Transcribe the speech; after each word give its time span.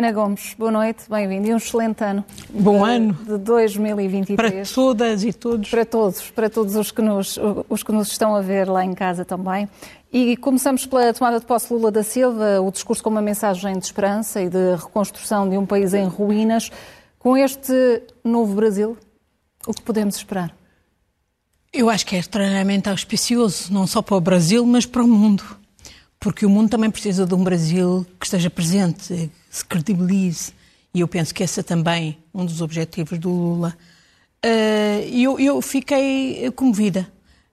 Ana 0.00 0.12
Gomes, 0.12 0.54
boa 0.58 0.70
noite, 0.70 1.02
bem-vindo 1.10 1.48
e 1.48 1.52
um 1.52 1.58
excelente 1.58 2.02
ano. 2.02 2.24
Bom 2.48 2.86
de, 2.86 2.90
ano. 2.90 3.12
De 3.22 3.36
2023. 3.36 4.34
Para 4.34 4.74
todas 4.74 5.24
e 5.24 5.30
todos. 5.30 5.68
Para 5.68 5.84
todos, 5.84 6.30
para 6.30 6.48
todos 6.48 6.74
os 6.74 6.90
que, 6.90 7.02
nos, 7.02 7.38
os 7.68 7.82
que 7.82 7.92
nos 7.92 8.08
estão 8.08 8.34
a 8.34 8.40
ver 8.40 8.66
lá 8.66 8.82
em 8.82 8.94
casa 8.94 9.26
também. 9.26 9.68
E 10.10 10.38
começamos 10.38 10.86
pela 10.86 11.12
tomada 11.12 11.38
de 11.38 11.44
posse 11.44 11.70
Lula 11.70 11.90
da 11.90 12.02
Silva, 12.02 12.62
o 12.62 12.72
discurso 12.72 13.02
com 13.02 13.10
uma 13.10 13.20
mensagem 13.20 13.78
de 13.78 13.84
esperança 13.84 14.40
e 14.40 14.48
de 14.48 14.74
reconstrução 14.76 15.46
de 15.46 15.58
um 15.58 15.66
país 15.66 15.92
em 15.92 16.06
ruínas. 16.06 16.70
Com 17.18 17.36
este 17.36 18.02
novo 18.24 18.54
Brasil, 18.54 18.96
o 19.66 19.74
que 19.74 19.82
podemos 19.82 20.16
esperar? 20.16 20.50
Eu 21.70 21.90
acho 21.90 22.06
que 22.06 22.16
é 22.16 22.20
extremamente 22.20 22.88
auspicioso, 22.88 23.70
não 23.70 23.86
só 23.86 24.00
para 24.00 24.16
o 24.16 24.20
Brasil, 24.20 24.64
mas 24.64 24.86
para 24.86 25.04
o 25.04 25.06
mundo. 25.06 25.59
Porque 26.20 26.44
o 26.44 26.50
mundo 26.50 26.68
também 26.68 26.90
precisa 26.90 27.24
de 27.24 27.34
um 27.34 27.42
Brasil 27.42 28.06
que 28.20 28.26
esteja 28.26 28.50
presente, 28.50 29.30
se 29.50 29.64
credibilize. 29.64 30.52
E 30.92 31.00
eu 31.00 31.08
penso 31.08 31.34
que 31.34 31.42
esse 31.42 31.60
é 31.60 31.62
também 31.62 32.18
um 32.34 32.44
dos 32.44 32.60
objetivos 32.60 33.18
do 33.18 33.30
Lula. 33.30 33.74
Uh, 34.44 35.08
eu, 35.10 35.40
eu 35.40 35.62
fiquei 35.62 36.50
comovida, 36.54 37.08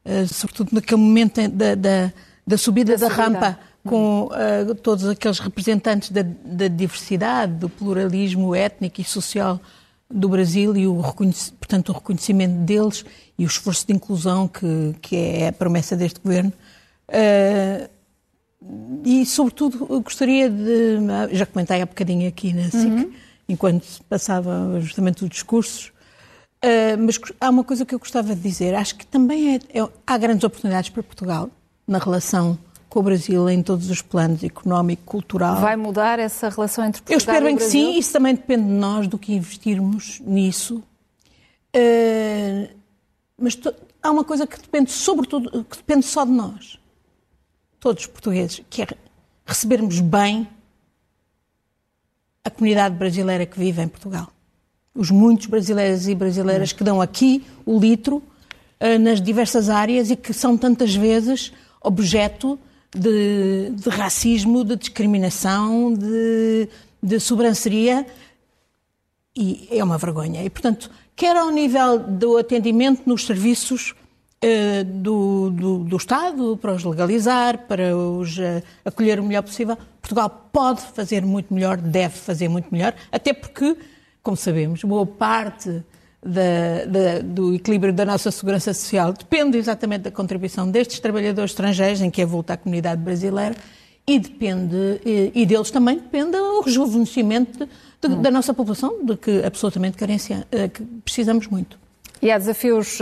uh, 0.06 0.28
sobretudo 0.28 0.70
naquele 0.74 1.00
momento 1.00 1.48
da, 1.48 1.76
da, 1.76 2.12
da 2.46 2.58
subida 2.58 2.98
da, 2.98 3.08
da 3.08 3.14
rampa, 3.14 3.60
com 3.86 4.26
uh, 4.26 4.76
todos 4.76 5.08
aqueles 5.08 5.40
representantes 5.40 6.12
da, 6.12 6.24
da, 6.24 6.68
diversidade, 6.68 7.54
do 7.54 7.70
pluralismo 7.70 8.54
étnico 8.54 9.00
e 9.00 9.04
social 9.04 9.62
do 10.10 10.28
Brasil 10.28 10.76
e 10.76 10.88
o, 10.88 11.02
portanto, 11.60 11.90
o 11.90 11.94
reconhecimento 11.94 12.66
deles 12.66 13.06
e 13.38 13.46
o 13.46 13.48
esforço 13.48 13.88
de 13.88 13.94
inclusão 13.94 14.48
que, 14.48 14.96
que 15.02 15.16
é 15.16 15.48
a 15.48 15.54
promessa 15.54 15.96
deste 15.96 16.20
governo. 16.20 16.52
Uh, 17.08 17.97
e, 19.04 19.26
sobretudo, 19.26 19.86
gostaria 20.02 20.50
de. 20.50 20.98
Já 21.32 21.46
comentei 21.46 21.82
há 21.82 21.86
bocadinho 21.86 22.28
aqui 22.28 22.54
na 22.54 22.64
SIC, 22.64 22.86
uhum. 22.86 23.12
enquanto 23.48 23.86
passava 24.10 24.80
justamente 24.82 25.24
os 25.24 25.30
discursos, 25.30 25.92
uh, 26.66 26.98
mas 27.00 27.20
há 27.40 27.50
uma 27.50 27.64
coisa 27.64 27.86
que 27.86 27.94
eu 27.94 28.00
gostava 28.00 28.36
de 28.36 28.42
dizer. 28.42 28.74
Acho 28.74 28.96
que 28.96 29.06
também 29.06 29.56
é, 29.56 29.80
é, 29.80 29.90
há 30.06 30.18
grandes 30.18 30.44
oportunidades 30.44 30.90
para 30.90 31.04
Portugal 31.04 31.50
na 31.88 32.00
relação 32.00 32.58
com 32.90 33.00
o 33.00 33.04
Brasil 33.04 33.48
em 33.50 33.62
todos 33.62 33.90
os 33.90 34.02
planos 34.02 34.44
económico, 34.44 35.04
cultural. 35.06 35.58
Vai 35.58 35.76
mudar 35.76 36.20
essa 36.20 36.50
relação 36.50 36.84
entre 36.84 37.02
Portugal 37.02 37.16
Eu 37.16 37.18
espero 37.18 37.46
bem 37.46 37.56
que 37.56 37.64
sim, 37.64 37.98
isso 37.98 38.12
também 38.12 38.34
depende 38.34 38.64
de 38.64 38.74
nós, 38.74 39.08
do 39.08 39.20
que 39.20 39.34
investirmos 39.34 40.20
nisso. 40.26 40.84
Uh, 41.76 42.76
mas 43.40 43.58
há 44.02 44.10
uma 44.10 44.24
coisa 44.24 44.48
que 44.48 44.60
depende, 44.60 44.92
sobretudo, 44.92 45.64
que 45.64 45.78
depende 45.78 46.06
só 46.06 46.26
de 46.26 46.32
nós 46.32 46.80
todos 47.80 48.04
os 48.04 48.08
portugueses, 48.08 48.62
que 48.70 48.82
é 48.82 48.88
recebermos 49.46 50.00
bem 50.00 50.48
a 52.44 52.50
comunidade 52.50 52.96
brasileira 52.96 53.46
que 53.46 53.60
vive 53.60 53.82
em 53.82 53.88
Portugal. 53.88 54.32
Os 54.96 55.12
muitos 55.12 55.48
brasileiros 55.48 56.08
e 56.08 56.16
brasileiras 56.16 56.72
que 56.72 56.84
dão 56.84 57.02
aqui 57.02 57.46
o 57.66 57.80
litro 57.80 58.18
uh, 58.18 59.00
nas 59.00 59.22
diversas 59.22 59.70
áreas 59.70 60.10
e 60.10 60.16
que 60.16 60.34
são 60.34 60.58
tantas 60.58 60.96
vezes 60.96 61.52
objeto 61.82 62.60
de, 62.96 63.70
de 63.72 63.90
racismo, 63.90 64.64
de 64.64 64.76
discriminação, 64.76 65.94
de, 65.94 66.70
de 67.02 67.20
sobranceria. 67.20 68.06
E 69.36 69.68
é 69.72 69.84
uma 69.84 69.98
vergonha. 69.98 70.44
E, 70.44 70.50
portanto, 70.50 70.90
quer 71.16 71.36
ao 71.36 71.52
nível 71.52 72.00
do 72.00 72.38
atendimento 72.38 73.04
nos 73.06 73.26
serviços 73.26 73.94
eh, 73.94 74.07
do, 74.86 75.50
do, 75.50 75.78
do, 75.80 75.98
Estado 75.98 76.58
para 76.62 76.74
os 76.74 76.84
legalizar, 76.84 77.66
para 77.68 77.96
os 77.98 78.38
uh, 78.38 78.62
acolher 78.86 79.20
o 79.20 79.24
melhor 79.24 79.42
possível. 79.42 79.78
Portugal 80.00 80.50
pode 80.52 80.82
fazer 80.82 81.26
muito 81.26 81.54
melhor, 81.54 81.78
deve 81.78 82.16
fazer 82.16 82.48
muito 82.48 82.70
melhor, 82.72 82.94
até 83.12 83.34
porque, 83.34 83.76
como 84.22 84.38
sabemos, 84.38 84.84
boa 84.84 85.06
parte 85.06 85.84
da, 86.24 86.86
da, 86.86 87.20
do 87.24 87.56
equilíbrio 87.56 87.94
da 87.94 88.06
nossa 88.06 88.30
segurança 88.32 88.74
social 88.74 89.14
depende 89.14 89.58
exatamente 89.58 90.04
da 90.04 90.12
contribuição 90.12 90.70
destes 90.70 91.00
trabalhadores 91.00 91.52
estrangeiros, 91.52 92.02
em 92.02 92.10
que 92.10 92.22
é 92.22 92.26
volta 92.26 92.54
à 92.54 92.58
comunidade 92.58 93.02
brasileira, 93.02 93.56
e 94.06 94.20
depende, 94.20 95.02
e, 95.06 95.32
e 95.34 95.46
deles 95.46 95.72
também 95.72 95.98
depende 95.98 96.38
o 96.38 96.62
rejuvenescimento 96.62 97.68
de, 98.02 98.08
hum. 98.08 98.22
da 98.22 98.32
nossa 98.32 98.54
população, 98.54 99.04
de 99.04 99.18
que 99.18 99.44
absolutamente 99.44 99.98
carência, 99.98 100.48
eh, 100.52 100.68
que 100.70 100.84
precisamos 101.04 101.48
muito. 101.48 101.78
E 102.22 102.32
há 102.32 102.38
desafios 102.38 103.00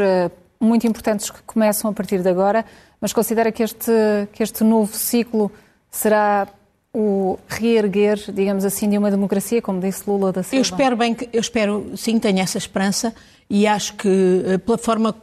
muito 0.60 0.88
importantes 0.88 1.30
que 1.30 1.42
começam 1.44 1.90
a 1.90 1.94
partir 1.94 2.22
de 2.22 2.30
agora, 2.30 2.66
mas 3.00 3.14
considera 3.14 3.52
que 3.52 3.64
este, 3.64 3.92
que 4.34 4.42
este 4.42 4.64
novo 4.64 4.96
ciclo 4.96 5.52
será 5.92 6.48
o 6.94 7.38
reerguer, 7.48 8.18
digamos 8.32 8.64
assim, 8.64 8.90
de 8.90 8.98
uma 8.98 9.12
democracia, 9.12 9.62
como 9.62 9.82
disse 9.82 10.04
Lula 10.08 10.32
da 10.32 10.44
Silva? 10.44 10.56
Eu 10.56 10.62
espero 10.62 10.96
bem 10.96 11.14
que, 11.14 11.30
eu 11.34 11.42
espero, 11.42 11.92
sim, 11.98 12.18
tenho 12.20 12.40
essa 12.40 12.58
esperança 12.58 13.14
e 13.50 13.68
acho 13.68 13.96
que 13.96 14.44
eh, 14.46 14.58
pela 14.58 14.78
forma 14.78 15.14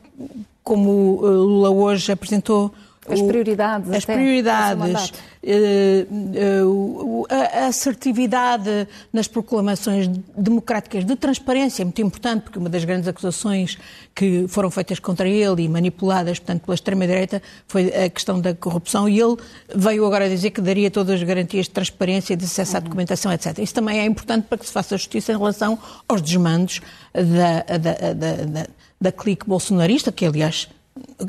como 0.63 1.21
eh, 1.23 1.29
Lula 1.29 1.71
hoje 1.71 2.13
apresentou 2.13 2.73
as 3.09 3.21
prioridades. 3.21 3.91
As 3.91 4.05
prioridades, 4.05 5.13
eh, 5.43 6.07
eh, 6.35 7.63
a 7.63 7.67
assertividade 7.67 8.87
nas 9.13 9.27
proclamações 9.27 10.07
democráticas 10.37 11.05
de 11.05 11.17
transparência 11.17 11.83
é 11.83 11.85
muito 11.85 12.01
importante, 12.01 12.43
porque 12.43 12.61
uma 12.61 12.69
das 12.69 12.85
grandes 12.85 13.09
acusações 13.09 13.77
que 14.15 14.47
foram 14.47 14.71
feitas 14.71 15.01
contra 15.01 15.29
ele 15.29 15.65
e 15.65 15.69
manipuladas, 15.69 16.39
portanto, 16.39 16.63
pela 16.63 16.77
extrema-direita 16.77 17.43
foi 17.67 17.89
a 17.89 18.09
questão 18.09 18.41
da 18.41 18.55
corrupção 18.55 19.09
e 19.09 19.21
ele 19.21 19.37
veio 19.75 20.07
agora 20.07 20.29
dizer 20.29 20.51
que 20.51 20.61
daria 20.61 20.91
todas 20.91 21.21
as 21.21 21.23
garantias 21.27 21.67
de 21.67 21.73
transparência, 21.73 22.37
de 22.37 22.45
acesso 22.45 22.77
à 22.77 22.79
uhum. 22.79 22.85
documentação, 22.85 23.33
etc. 23.33 23.59
Isso 23.59 23.75
também 23.75 23.99
é 23.99 24.05
importante 24.05 24.45
para 24.45 24.59
que 24.59 24.67
se 24.67 24.73
faça 24.73 24.97
justiça 24.97 25.33
em 25.33 25.37
relação 25.37 25.77
aos 26.07 26.23
desmandos 26.23 26.81
da, 27.13 27.79
da, 27.79 28.13
da, 28.15 28.35
da, 28.45 28.67
da 29.01 29.13
clique 29.13 29.45
bolsonarista, 29.45 30.13
que 30.13 30.25
aliás 30.25 30.69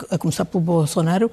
a 0.09 0.17
começar 0.17 0.45
pelo 0.45 0.63
Bolsonaro, 0.63 1.29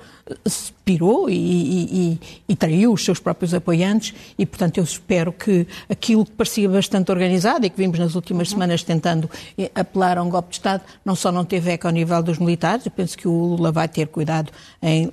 se 0.47 0.73
pirou 0.85 1.29
e, 1.31 1.35
e, 1.35 2.21
e, 2.49 2.57
traiu 2.57 2.93
os 2.93 3.05
seus 3.05 3.19
próprios 3.19 3.55
apoiantes 3.55 4.15
e, 4.39 4.45
portanto, 4.45 4.79
eu 4.79 4.85
espero 4.85 5.33
que 5.33 5.67
aquilo 5.89 6.25
que 6.25 6.33
parecia 6.33 6.69
bastante 6.69 7.11
organizado 7.11 7.65
e 7.65 7.71
que 7.71 7.77
vimos 7.77 7.99
nas 7.99 8.15
últimas 8.15 8.49
uhum. 8.49 8.55
semanas 8.55 8.83
tentando 8.83 9.31
apelar 9.75 10.19
a 10.19 10.23
um 10.23 10.29
golpe 10.29 10.51
de 10.51 10.57
Estado, 10.57 10.83
não 11.05 11.15
só 11.15 11.31
não 11.31 11.45
teve 11.45 11.71
eco 11.71 11.87
ao 11.87 11.93
nível 11.93 12.23
dos 12.23 12.39
militares, 12.39 12.85
eu 12.87 12.93
penso 12.93 13.17
que 13.17 13.29
o 13.29 13.33
Lula 13.33 13.71
vai 13.71 13.89
ter 13.89 14.09
cuidado 14.09 14.53
em 14.83 15.11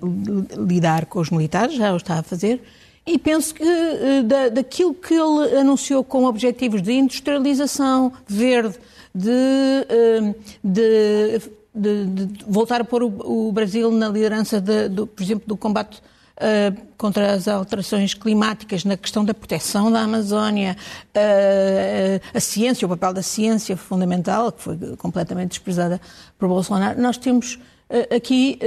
lidar 0.58 1.06
com 1.06 1.20
os 1.20 1.30
militares, 1.30 1.76
já 1.76 1.94
o 1.94 1.98
está 1.98 2.20
a 2.20 2.24
fazer, 2.24 2.62
e 3.08 3.18
penso 3.18 3.56
que 3.56 3.64
eh, 3.64 4.22
da, 4.24 4.50
daquilo 4.50 4.94
que 4.94 5.14
ele 5.14 5.58
anunciou 5.58 6.04
com 6.04 6.26
objetivos 6.26 6.82
de 6.82 6.92
industrialização 6.92 8.12
verde, 8.28 8.78
de, 9.16 9.30
eh, 9.30 10.36
de 10.62 11.42
de, 11.78 12.06
de 12.06 12.46
voltar 12.46 12.82
a 12.82 12.84
pôr 12.84 13.04
o, 13.04 13.48
o, 13.48 13.52
Brasil 13.52 13.92
na 13.92 14.10
liderança, 14.10 14.60
de, 14.60 14.90
do, 14.90 15.08
por 15.08 15.24
exemplo, 15.24 15.48
do 15.48 15.56
combate 15.56 16.02
uh, 16.38 16.82
contra 16.98 17.34
as 17.34 17.48
alterações 17.48 18.14
climáticas, 18.14 18.84
na 18.84 18.98
questão 18.98 19.24
da 19.24 19.34
proteção 19.34 19.92
da 19.92 20.02
Amazónia, 20.02 20.76
uh, 21.16 22.22
a 22.34 22.40
ciência, 22.40 22.86
o 22.86 22.90
papel 22.90 23.14
da 23.14 23.22
ciência 23.22 23.78
fundamental, 23.78 24.52
que 24.52 24.62
foi 24.62 24.78
completamente 24.98 25.52
desprezada 25.52 26.02
por 26.38 26.48
Bolsonaro. 26.48 27.00
Nós 27.02 27.18
temos 27.18 27.56
uh, 27.56 28.16
aqui 28.16 28.60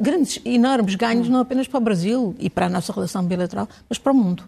grandes, 0.00 0.40
enormes 0.44 0.94
ganhos, 0.96 1.28
não 1.28 1.40
apenas 1.40 1.66
para 1.68 1.78
o 1.78 1.80
Brasil 1.80 2.34
e 2.38 2.50
para 2.50 2.66
a 2.66 2.68
nossa 2.68 2.92
relação 2.92 3.24
bilateral, 3.24 3.68
mas 3.88 3.98
para 3.98 4.12
o 4.12 4.14
mundo. 4.14 4.44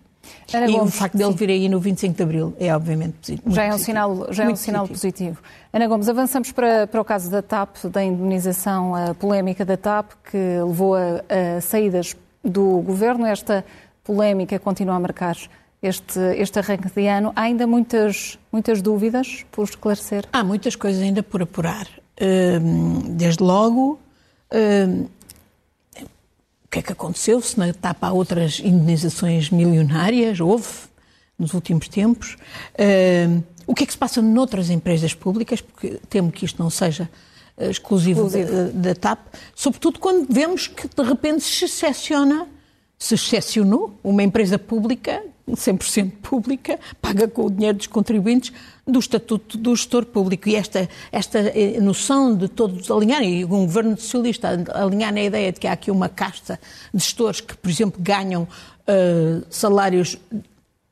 Ana 0.53 0.67
e 0.69 0.73
Gomes, 0.73 0.95
o 0.95 0.97
facto 0.97 1.17
dele 1.17 1.33
sim. 1.33 1.37
vir 1.37 1.51
aí 1.51 1.69
no 1.69 1.81
25 1.81 2.17
de 2.17 2.23
Abril 2.23 2.55
é 2.59 2.75
obviamente 2.75 3.15
positivo. 3.15 3.55
Já 3.55 3.65
é 3.65 3.75
um 3.75 3.79
sinal, 3.79 4.27
já 4.31 4.45
é 4.45 4.49
um 4.49 4.57
sinal 4.57 4.89
positivo. 4.89 5.39
Ana 5.73 5.87
Gomes, 5.89 6.09
avançamos 6.09 6.53
para, 6.53 6.87
para 6.87 7.01
o 7.01 7.05
caso 7.05 7.31
da 7.31 7.43
TAP, 7.43 7.77
da 7.85 8.03
indemnização 8.03 8.95
a 8.95 9.15
polémica 9.15 9.65
da 9.65 9.77
TAP, 9.77 10.13
que 10.31 10.37
levou 10.37 10.95
a, 10.95 11.23
a 11.57 11.61
saídas 11.61 12.17
do 12.45 12.79
governo. 12.81 13.27
Esta 13.27 13.65
polémica 14.05 14.59
continua 14.59 14.97
a 14.97 15.01
marcar 15.01 15.37
este, 15.83 16.19
este 16.37 16.59
arranque 16.59 16.89
de 16.95 17.07
ano. 17.07 17.33
Há 17.37 17.43
ainda 17.43 17.67
muitas, 17.67 18.39
muitas 18.51 18.81
dúvidas 18.81 19.45
por 19.51 19.65
esclarecer? 19.65 20.27
Há 20.33 20.43
muitas 20.43 20.77
coisas 20.77 21.03
ainda 21.03 21.23
por 21.23 21.43
apurar. 21.43 21.87
Hum, 22.21 23.17
desde 23.17 23.43
logo, 23.43 23.99
hum, 24.53 25.07
que 26.75 26.81
é 26.81 26.83
que 26.83 26.93
aconteceu, 26.93 27.41
se 27.41 27.57
na 27.57 27.69
etapa 27.69 28.09
há 28.09 28.13
outras 28.13 28.59
indenizações 28.59 29.49
milionárias, 29.49 30.41
houve 30.41 30.67
nos 31.39 31.55
últimos 31.55 31.87
tempos. 31.87 32.37
Uh, 32.75 33.45
o 33.65 33.75
que 33.75 33.85
é 33.85 33.87
que 33.87 33.93
se 33.93 33.99
passa 33.99 34.21
noutras 34.21 34.71
empresas 34.71 35.15
públicas, 35.15 35.61
porque 35.61 36.01
temo 36.11 36.33
que 36.33 36.45
isto 36.45 36.61
não 36.61 36.69
seja 36.69 37.09
uh, 37.57 37.71
exclusivo, 37.71 38.27
exclusivo. 38.27 38.73
Da, 38.73 38.89
da, 38.89 38.95
TAP, 38.95 39.21
sobretudo 39.55 40.01
quando 40.01 40.27
vemos 40.29 40.67
que 40.67 40.89
de 40.89 41.03
repente 41.09 41.45
se 41.45 41.65
excepciona, 41.65 42.49
se 42.99 43.15
excepcionou 43.15 43.99
uma 44.03 44.23
empresa 44.23 44.59
pública 44.59 45.23
100% 45.51 46.13
pública, 46.23 46.79
paga 47.01 47.29
com 47.29 47.47
o 47.47 47.51
dinheiro 47.51 47.77
dos 47.77 47.87
contribuintes, 47.87 48.53
do 48.87 48.99
estatuto 48.99 49.59
do 49.59 49.75
gestor 49.77 50.07
público. 50.07 50.49
E 50.49 50.57
esta, 50.57 50.89
esta 51.13 51.39
eh, 51.39 51.79
noção 51.81 52.35
de 52.37 52.49
todos 52.49 52.91
alinharem, 52.91 53.41
e 53.41 53.45
um 53.45 53.49
governo 53.67 53.97
socialista 53.97 54.49
alinhar 54.73 55.13
na 55.13 55.23
ideia 55.23 55.53
de 55.53 55.61
que 55.61 55.67
há 55.67 55.73
aqui 55.73 55.91
uma 55.91 56.09
casta 56.09 56.59
de 56.93 57.03
gestores 57.03 57.41
que, 57.41 57.57
por 57.57 57.71
exemplo, 57.71 58.01
ganham 58.03 58.45
uh, 58.45 59.45
salários 59.51 60.17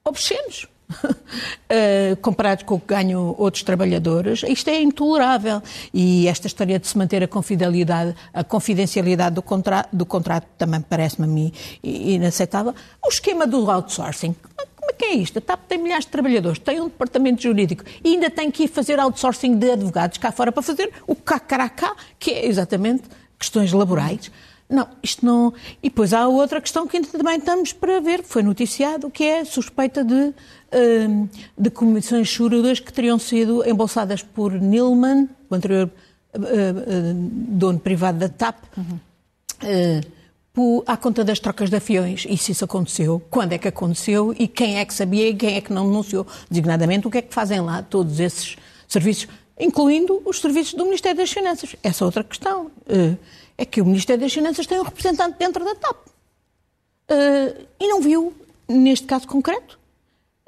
obscenos, 0.04 0.66
uh, 1.04 2.16
comparados 2.20 2.64
com 2.64 2.74
o 2.76 2.80
que 2.80 2.86
ganham 2.86 3.34
outros 3.38 3.62
trabalhadores, 3.62 4.42
isto 4.42 4.68
é 4.68 4.80
intolerável. 4.80 5.62
E 5.92 6.28
esta 6.28 6.46
história 6.46 6.78
de 6.78 6.86
se 6.86 6.96
manter 6.96 7.22
a 7.22 7.28
confidencialidade, 7.28 8.14
a 8.32 8.44
confidencialidade 8.44 9.34
do, 9.34 9.42
contra, 9.42 9.86
do 9.92 10.06
contrato 10.06 10.46
também 10.58 10.80
parece-me 10.80 11.26
a 11.26 11.30
mim 11.30 11.52
inaceitável. 11.82 12.74
O 13.04 13.08
esquema 13.08 13.46
do 13.46 13.70
outsourcing, 13.70 14.34
como 14.82 14.90
é 14.90 14.94
que 14.94 15.04
é 15.04 15.14
isto? 15.14 15.38
A 15.38 15.40
TAP 15.40 15.60
tem 15.68 15.78
milhares 15.78 16.04
de 16.04 16.10
trabalhadores, 16.10 16.58
tem 16.58 16.80
um 16.80 16.88
departamento 16.88 17.42
jurídico 17.42 17.84
e 18.04 18.14
ainda 18.14 18.30
tem 18.30 18.50
que 18.50 18.64
ir 18.64 18.68
fazer 18.68 18.98
outsourcing 18.98 19.56
de 19.56 19.70
advogados 19.70 20.18
cá 20.18 20.32
fora 20.32 20.50
para 20.50 20.62
fazer 20.62 20.92
o 21.06 21.14
cacaracá, 21.14 21.94
que 22.18 22.30
é 22.30 22.46
exatamente 22.46 23.04
questões 23.38 23.72
laborais. 23.72 24.30
Não, 24.72 24.88
isto 25.02 25.24
não. 25.24 25.52
E 25.82 25.90
depois 25.90 26.14
há 26.14 26.26
outra 26.26 26.58
questão 26.58 26.86
que 26.86 26.98
também 27.02 27.36
estamos 27.36 27.74
para 27.74 28.00
ver, 28.00 28.22
foi 28.24 28.42
noticiado, 28.42 29.10
que 29.10 29.22
é 29.22 29.44
suspeita 29.44 30.02
de, 30.02 30.32
hum, 30.72 31.28
de 31.58 31.70
comissões 31.70 32.26
chorudas 32.26 32.80
que 32.80 32.90
teriam 32.90 33.18
sido 33.18 33.68
embolsadas 33.68 34.22
por 34.22 34.52
Nilman, 34.52 35.28
o 35.50 35.54
anterior 35.54 35.90
uh, 36.34 36.40
uh, 36.40 37.14
dono 37.14 37.78
privado 37.78 38.18
da 38.18 38.30
TAP, 38.30 38.56
uhum. 38.78 38.98
uh, 40.56 40.82
à 40.86 40.96
conta 40.96 41.22
das 41.22 41.38
trocas 41.38 41.68
de 41.68 41.76
aviões. 41.76 42.26
E 42.26 42.38
se 42.38 42.52
isso 42.52 42.64
aconteceu, 42.64 43.22
quando 43.28 43.52
é 43.52 43.58
que 43.58 43.68
aconteceu 43.68 44.34
e 44.38 44.48
quem 44.48 44.78
é 44.78 44.86
que 44.86 44.94
sabia 44.94 45.28
e 45.28 45.34
quem 45.34 45.56
é 45.56 45.60
que 45.60 45.72
não 45.72 45.86
denunciou? 45.86 46.26
Designadamente, 46.48 47.06
o 47.06 47.10
que 47.10 47.18
é 47.18 47.22
que 47.22 47.34
fazem 47.34 47.60
lá 47.60 47.82
todos 47.82 48.18
esses 48.18 48.56
serviços, 48.88 49.28
incluindo 49.60 50.22
os 50.24 50.40
serviços 50.40 50.72
do 50.72 50.84
Ministério 50.86 51.18
das 51.18 51.30
Finanças? 51.30 51.76
Essa 51.82 52.04
é 52.04 52.06
outra 52.06 52.24
questão. 52.24 52.70
Uh, 52.88 53.18
é 53.62 53.64
que 53.64 53.80
o 53.80 53.84
Ministério 53.84 54.20
das 54.20 54.32
Finanças 54.32 54.66
tem 54.66 54.80
um 54.80 54.82
representante 54.82 55.38
dentro 55.38 55.64
da 55.64 55.74
TAP. 55.76 55.96
Uh, 57.08 57.66
e 57.78 57.86
não 57.86 58.00
viu, 58.00 58.32
neste 58.68 59.06
caso 59.06 59.28
concreto. 59.28 59.78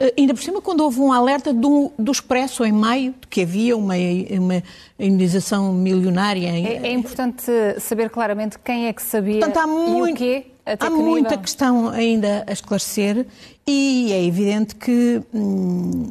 Uh, 0.01 0.11
ainda 0.19 0.35
por 0.35 0.43
cima, 0.43 0.61
quando 0.61 0.81
houve 0.81 0.99
um 0.99 1.13
alerta 1.13 1.53
do, 1.55 1.93
do 1.97 2.11
Expresso 2.11 2.65
em 2.65 2.73
maio, 2.73 3.15
de 3.21 3.29
que 3.29 3.43
havia 3.43 3.77
uma, 3.77 3.95
uma 4.31 4.63
indenização 4.99 5.73
milionária. 5.73 6.49
Em... 6.49 6.67
É, 6.67 6.89
é, 6.89 6.93
importante 6.93 7.45
saber 7.79 8.11
claramente 8.11 8.59
quem 8.59 8.89
é 8.89 8.93
que 8.93 9.03
sabia 9.03 9.39
Portanto, 9.39 9.59
há 9.59 9.67
muito, 9.67 10.09
e 10.09 10.13
o 10.13 10.17
quê. 10.17 10.47
Até 10.67 10.87
há 10.87 10.91
que 10.91 10.97
muita 10.97 11.39
questão 11.39 11.91
ainda 11.91 12.45
a 12.49 12.53
esclarecer 12.53 13.27
e 13.65 14.13
é 14.13 14.25
evidente 14.25 14.75
que, 14.75 15.23
hum, 15.33 16.11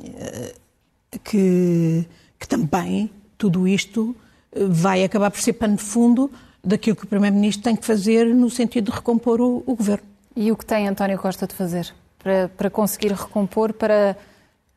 que, 1.24 2.06
que 2.40 2.48
também 2.48 3.10
tudo 3.38 3.68
isto 3.68 4.16
vai 4.56 5.04
acabar 5.04 5.32
por 5.32 5.42
ser 5.42 5.54
pano 5.54 5.76
de 5.76 5.82
fundo 5.82 6.32
daquilo 6.63 6.95
que 6.95 7.04
o 7.04 7.07
Primeiro-Ministro 7.07 7.63
tem 7.63 7.75
que 7.75 7.86
fazer 7.86 8.25
no 8.33 8.50
sentido 8.50 8.92
de 8.92 8.98
recompor 8.98 9.42
o, 9.42 9.63
o, 9.65 9.75
Governo. 9.75 10.06
E 10.36 10.51
o 10.51 10.56
que 10.56 10.65
tem 10.65 10.88
António 10.88 11.18
Costa 11.19 11.45
de 11.45 11.54
fazer 11.54 11.94
para, 12.18 12.50
para 12.50 12.69
conseguir 12.69 13.12
recompor, 13.12 13.74
para 13.74 14.18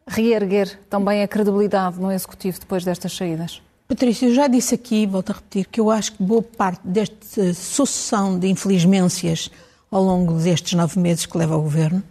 reerguer 0.06 0.78
também 0.90 1.22
a 1.22 1.28
credibilidade 1.28 2.00
no 2.00 2.10
Executivo 2.10 2.58
depois 2.58 2.84
destas 2.84 3.12
saídas? 3.12 3.62
Patrícia, 3.88 4.26
eu 4.26 4.34
já 4.34 4.48
disse 4.48 4.74
aqui, 4.74 5.06
volto 5.06 5.30
a 5.30 5.34
repetir, 5.34 5.66
que 5.66 5.80
eu 5.80 5.90
acho 5.90 6.12
que 6.14 6.22
boa 6.22 6.42
parte 6.42 6.80
desta 6.84 7.54
sucessão 7.54 8.36
de 8.36 8.48
infelizmências 8.48 9.48
ao 9.90 10.02
longo 10.02 10.34
destes 10.34 10.72
nove 10.72 10.98
meses 10.98 11.24
que 11.24 11.38
leva 11.38 11.54
ao 11.54 11.62
Governo 11.62 12.02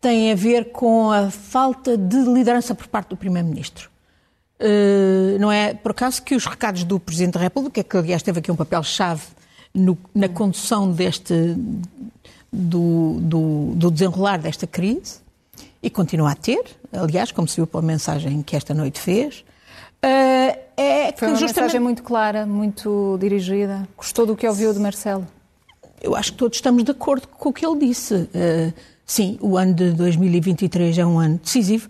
tem 0.00 0.30
a 0.30 0.34
ver 0.34 0.70
com 0.70 1.10
a 1.10 1.30
falta 1.30 1.96
de 1.96 2.16
liderança 2.16 2.74
por 2.74 2.86
parte 2.86 3.08
do 3.08 3.16
Primeiro-Ministro. 3.16 3.90
Uh, 4.58 5.38
não 5.38 5.52
é 5.52 5.74
por 5.74 5.90
acaso 5.90 6.22
que 6.22 6.34
os 6.34 6.46
recados 6.46 6.82
do 6.82 6.98
Presidente 6.98 7.34
da 7.34 7.40
República, 7.40 7.84
que 7.84 7.96
aliás 7.96 8.22
teve 8.22 8.38
aqui 8.38 8.50
um 8.50 8.56
papel-chave 8.56 9.22
na 10.14 10.28
condução 10.28 10.90
deste, 10.90 11.54
do, 12.50 13.18
do, 13.20 13.72
do, 13.74 13.90
desenrolar 13.90 14.38
desta 14.38 14.66
crise, 14.66 15.18
e 15.82 15.90
continua 15.90 16.30
a 16.30 16.34
ter, 16.34 16.64
aliás, 16.90 17.30
como 17.30 17.46
se 17.46 17.56
viu 17.56 17.66
pela 17.66 17.82
mensagem 17.82 18.42
que 18.42 18.56
esta 18.56 18.72
noite 18.72 18.98
fez, 18.98 19.44
uh, 20.02 20.58
é 20.76 21.12
Foi 21.14 21.28
uma 21.28 21.36
justamente... 21.36 21.60
mensagem 21.60 21.80
muito 21.80 22.02
clara, 22.02 22.46
muito 22.46 23.18
dirigida. 23.20 23.86
Gostou 23.94 24.24
do 24.24 24.34
que 24.34 24.48
ouviu 24.48 24.72
de 24.72 24.78
Marcelo? 24.78 25.26
Eu 26.02 26.16
acho 26.16 26.32
que 26.32 26.38
todos 26.38 26.56
estamos 26.56 26.82
de 26.82 26.90
acordo 26.90 27.28
com 27.28 27.50
o 27.50 27.52
que 27.52 27.66
ele 27.66 27.86
disse. 27.86 28.14
Uh, 28.14 28.72
sim, 29.04 29.38
o 29.42 29.58
ano 29.58 29.74
de 29.74 29.92
2023 29.92 30.96
é 30.96 31.04
um 31.04 31.18
ano 31.18 31.38
decisivo 31.42 31.88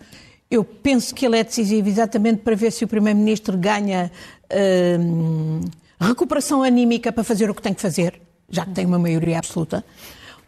eu 0.49 0.63
penso 0.63 1.13
que 1.13 1.25
ele 1.25 1.37
é 1.37 1.43
decisivo 1.43 1.87
exatamente 1.87 2.41
para 2.41 2.55
ver 2.55 2.71
se 2.71 2.85
o 2.85 2.87
Primeiro-Ministro 2.87 3.57
ganha 3.57 4.11
hum, 4.99 5.61
recuperação 5.99 6.63
anímica 6.63 7.11
para 7.11 7.23
fazer 7.23 7.49
o 7.49 7.55
que 7.55 7.61
tem 7.61 7.73
que 7.73 7.81
fazer, 7.81 8.21
já 8.49 8.65
que 8.65 8.71
tem 8.71 8.85
uma 8.85 8.99
maioria 8.99 9.39
absoluta, 9.39 9.83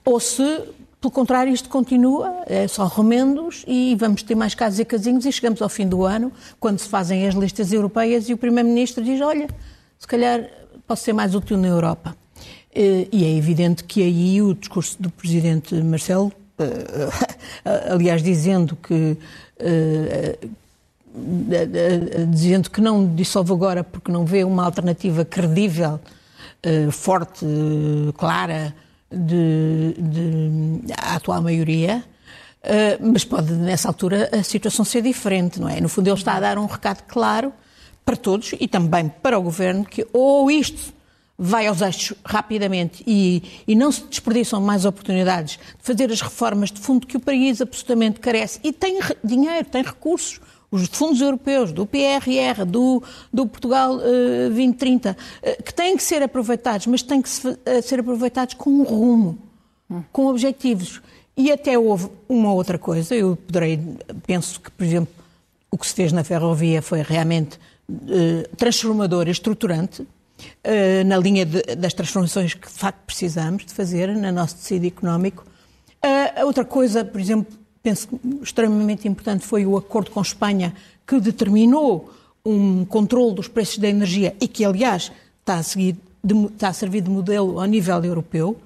ou 0.05 0.19
se, 0.19 0.61
pelo 1.01 1.11
contrário, 1.11 1.53
isto 1.53 1.69
continua, 1.69 2.43
é 2.45 2.67
só 2.67 2.85
remendos 2.85 3.63
e 3.67 3.95
vamos 3.99 4.23
ter 4.23 4.35
mais 4.35 4.55
casos 4.55 4.79
e 4.79 4.85
casinhos 4.85 5.25
e 5.25 5.31
chegamos 5.31 5.61
ao 5.61 5.69
fim 5.69 5.87
do 5.87 6.05
ano, 6.05 6.31
quando 6.59 6.79
se 6.79 6.87
fazem 6.87 7.27
as 7.27 7.35
listas 7.35 7.73
europeias 7.73 8.29
e 8.29 8.33
o 8.33 8.37
Primeiro-Ministro 8.37 9.03
diz, 9.03 9.19
olha, 9.21 9.47
se 9.97 10.07
calhar 10.07 10.49
posso 10.87 11.03
ser 11.03 11.13
mais 11.13 11.35
útil 11.35 11.57
na 11.57 11.67
Europa. 11.67 12.15
E 12.73 13.25
é 13.25 13.35
evidente 13.35 13.83
que 13.83 14.01
aí 14.01 14.41
o 14.41 14.53
discurso 14.53 15.01
do 15.01 15.09
Presidente 15.09 15.75
Marcelo, 15.75 16.31
aliás, 17.91 18.23
dizendo 18.23 18.75
que 18.75 19.17
dizendo 22.29 22.69
que 22.69 22.79
não 22.79 23.15
dissolve 23.15 23.51
agora 23.51 23.83
porque 23.83 24.11
não 24.11 24.25
vê 24.25 24.43
uma 24.43 24.63
alternativa 24.63 25.25
credível, 25.25 25.99
uh, 26.65 26.91
forte, 26.91 27.45
clara 28.17 28.73
de, 29.11 29.95
de, 29.97 30.93
à 30.97 31.15
atual 31.15 31.41
maioria. 31.41 32.03
Mas 32.99 33.23
pode, 33.23 33.53
nessa 33.53 33.87
altura, 33.87 34.29
a 34.33 34.43
situação 34.43 34.83
ser 34.83 35.01
diferente, 35.01 35.61
não 35.61 35.69
é? 35.69 35.79
No 35.79 35.87
fundo, 35.87 36.09
ele 36.09 36.17
está 36.17 36.33
a 36.33 36.39
dar 36.41 36.57
um 36.57 36.65
recado 36.65 37.03
claro 37.07 37.53
para 38.03 38.17
todos 38.17 38.53
e 38.59 38.67
também 38.67 39.07
para 39.07 39.39
o 39.39 39.41
governo 39.41 39.85
que 39.85 40.05
ou 40.11 40.51
isto 40.51 40.93
vai 41.41 41.67
aos 41.67 41.81
eixos 41.81 42.17
rapidamente 42.25 43.01
e, 43.07 43.41
e 43.65 43.73
não 43.73 43.89
se 43.93 44.03
desperdiçam 44.03 44.59
mais 44.59 44.83
oportunidades 44.83 45.53
de 45.53 45.59
fazer 45.79 46.11
as 46.11 46.19
reformas 46.19 46.69
de 46.69 46.81
fundo 46.81 47.07
que 47.07 47.15
o 47.15 47.19
país 47.19 47.61
absolutamente 47.61 48.19
carece. 48.19 48.59
E 48.61 48.73
tem 48.73 48.99
dinheiro, 49.23 49.65
tem 49.69 49.81
recursos 49.81 50.41
os 50.71 50.87
fundos 50.87 51.19
europeus, 51.19 51.71
do 51.71 51.85
PRR, 51.85 52.63
do, 52.67 53.01
do 53.33 53.47
Portugal 53.47 53.95
uh, 53.95 54.01
eh, 54.45 54.49
2030, 54.49 55.11
uh, 55.11 55.15
eh, 55.41 55.61
que 55.63 55.73
têm 55.73 55.97
que 55.97 56.03
ser 56.03 56.21
aproveitados, 56.21 56.85
mas 56.85 57.01
têm 57.01 57.23
que 57.23 57.29
se, 57.29 57.47
uh, 57.47 57.57
ser 57.81 58.01
aproveitados 58.01 58.53
com 58.53 58.69
um 58.69 58.83
rumo, 58.83 59.39
com 60.11 60.27
objetivos. 60.27 61.01
E 61.35 61.51
até 61.51 61.75
houve 61.75 62.09
uma 62.27 62.53
outra 62.53 62.77
coisa, 62.77 63.15
eu 63.15 63.35
poderei, 63.35 63.79
penso 64.27 64.61
que, 64.61 64.69
por 64.69 64.83
exemplo, 64.83 65.11
o 65.71 65.77
que 65.77 65.87
se 65.87 65.93
fez 65.95 66.11
na 66.11 66.23
ferrovia 66.23 66.83
foi 66.83 67.01
realmente 67.01 67.57
transformador 68.57 69.27
e 69.27 69.31
estruturante, 69.31 70.03
eh, 70.03 70.05
na 71.05 71.17
linha 71.17 71.45
de, 71.45 71.61
das 71.75 71.93
transformações 71.93 72.53
que 72.53 72.67
de 72.67 72.73
facto 72.73 72.99
precisamos 73.05 73.65
de 73.65 73.73
fazer 73.73 74.15
no 74.15 74.31
nosso 74.31 74.55
tecido 74.55 74.85
económico. 74.85 75.45
Uh, 76.03 76.45
outra 76.45 76.63
coisa, 76.63 77.03
por 77.03 77.19
exemplo, 77.19 77.51
penso 77.83 78.07
extremamente 78.41 79.07
importante 79.07 79.45
foi 79.45 79.65
o 79.65 79.75
acordo 79.75 80.11
com 80.11 80.21
Espanha 80.21 80.73
que 81.05 81.19
determinou 81.19 82.11
um 82.45 82.85
controle 82.85 83.35
dos 83.35 83.47
preços 83.47 83.77
da 83.77 83.87
energia 83.87 84.35
e 84.39 84.47
que, 84.47 84.63
aliás, 84.63 85.11
está 85.39 85.55
a, 85.55 85.63
seguir, 85.63 85.97
está 86.53 86.69
a 86.69 86.73
servir 86.73 87.01
de 87.01 87.09
modelo 87.09 87.59
a 87.59 87.67
nível 87.67 88.03
europeu. 88.03 88.57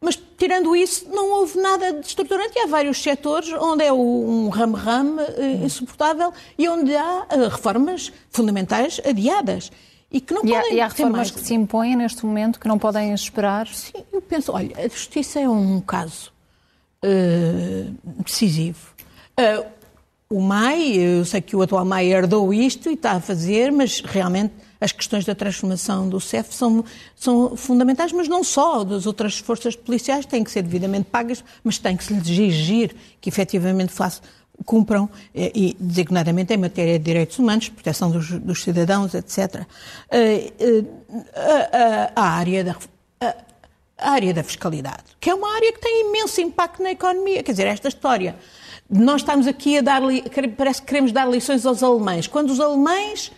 Mas, 0.00 0.18
tirando 0.38 0.74
isso, 0.76 1.06
não 1.10 1.32
houve 1.32 1.58
nada 1.58 1.92
de 1.92 2.06
estruturante 2.06 2.52
e 2.56 2.60
há 2.60 2.66
vários 2.66 3.02
setores 3.02 3.52
onde 3.52 3.84
é 3.84 3.92
um 3.92 4.48
ramo-ramo 4.48 5.20
uh, 5.20 5.64
insuportável 5.64 6.32
e 6.56 6.68
onde 6.68 6.94
há 6.94 7.26
reformas 7.50 8.12
fundamentais 8.30 9.00
adiadas 9.04 9.70
e 10.10 10.20
que 10.20 10.32
não 10.32 10.42
e 10.42 10.48
podem 10.48 10.72
há, 10.72 10.74
e 10.74 10.80
há 10.80 10.88
reformas 10.88 11.16
mais... 11.16 11.30
que 11.30 11.40
se 11.40 11.54
impõem 11.54 11.96
neste 11.96 12.24
momento 12.24 12.58
que 12.58 12.66
não 12.66 12.78
podem 12.78 13.12
esperar? 13.12 13.66
Sim, 13.68 14.04
eu 14.12 14.22
penso, 14.22 14.52
olha, 14.52 14.76
a 14.78 14.88
justiça 14.88 15.38
é 15.40 15.48
um 15.48 15.80
caso 15.80 16.32
uh, 17.04 18.22
decisivo. 18.22 18.94
Uh, 19.38 19.78
o 20.30 20.42
MAI, 20.42 20.96
eu 20.96 21.24
sei 21.24 21.40
que 21.40 21.56
o 21.56 21.62
atual 21.62 21.84
MAI 21.84 22.12
herdou 22.12 22.52
isto 22.52 22.90
e 22.90 22.94
está 22.94 23.12
a 23.12 23.20
fazer, 23.20 23.72
mas 23.72 24.00
realmente 24.00 24.52
as 24.80 24.92
questões 24.92 25.24
da 25.24 25.34
transformação 25.34 26.08
do 26.08 26.20
CEF 26.20 26.54
são, 26.54 26.84
são 27.16 27.56
fundamentais, 27.56 28.12
mas 28.12 28.28
não 28.28 28.44
só, 28.44 28.84
das 28.84 29.06
outras 29.06 29.38
forças 29.38 29.74
policiais 29.74 30.26
têm 30.26 30.44
que 30.44 30.50
ser 30.50 30.62
devidamente 30.62 31.08
pagas, 31.10 31.42
mas 31.64 31.78
tem 31.78 31.96
que 31.96 32.04
se 32.04 32.12
lhes 32.12 32.28
exigir 32.28 32.94
que 33.20 33.28
efetivamente 33.28 33.92
façam 33.92 34.22
cumpram, 34.64 35.08
eh, 35.34 35.52
e 35.54 35.76
designadamente 35.78 36.52
em 36.52 36.56
matéria 36.56 36.98
de 36.98 37.04
direitos 37.04 37.38
humanos, 37.38 37.68
proteção 37.68 38.10
dos, 38.10 38.30
dos 38.30 38.62
cidadãos, 38.62 39.14
etc. 39.14 39.66
Eh, 40.10 40.52
eh, 40.58 40.84
a, 41.34 42.20
a, 42.20 42.22
a, 42.22 42.28
área 42.30 42.64
da, 42.64 42.76
a, 43.20 44.10
área 44.10 44.34
da 44.34 44.42
fiscalidade, 44.42 45.04
que 45.20 45.30
é 45.30 45.34
uma 45.34 45.54
área 45.54 45.72
que 45.72 45.80
tem 45.80 46.08
imenso 46.08 46.40
impacto 46.40 46.82
na 46.82 46.90
economia. 46.90 47.42
Quer 47.42 47.52
dizer, 47.52 47.66
esta 47.66 47.88
história 47.88 48.36
nós 48.90 49.20
estamos 49.20 49.46
aqui 49.46 49.78
a 49.78 49.82
dar, 49.82 50.00
parece 50.56 50.80
que 50.80 50.88
queremos 50.88 51.12
dar 51.12 51.28
lições 51.28 51.66
aos 51.66 51.82
alemães, 51.82 52.26
quando 52.26 52.50
os 52.50 52.58
alemães, 52.58 53.30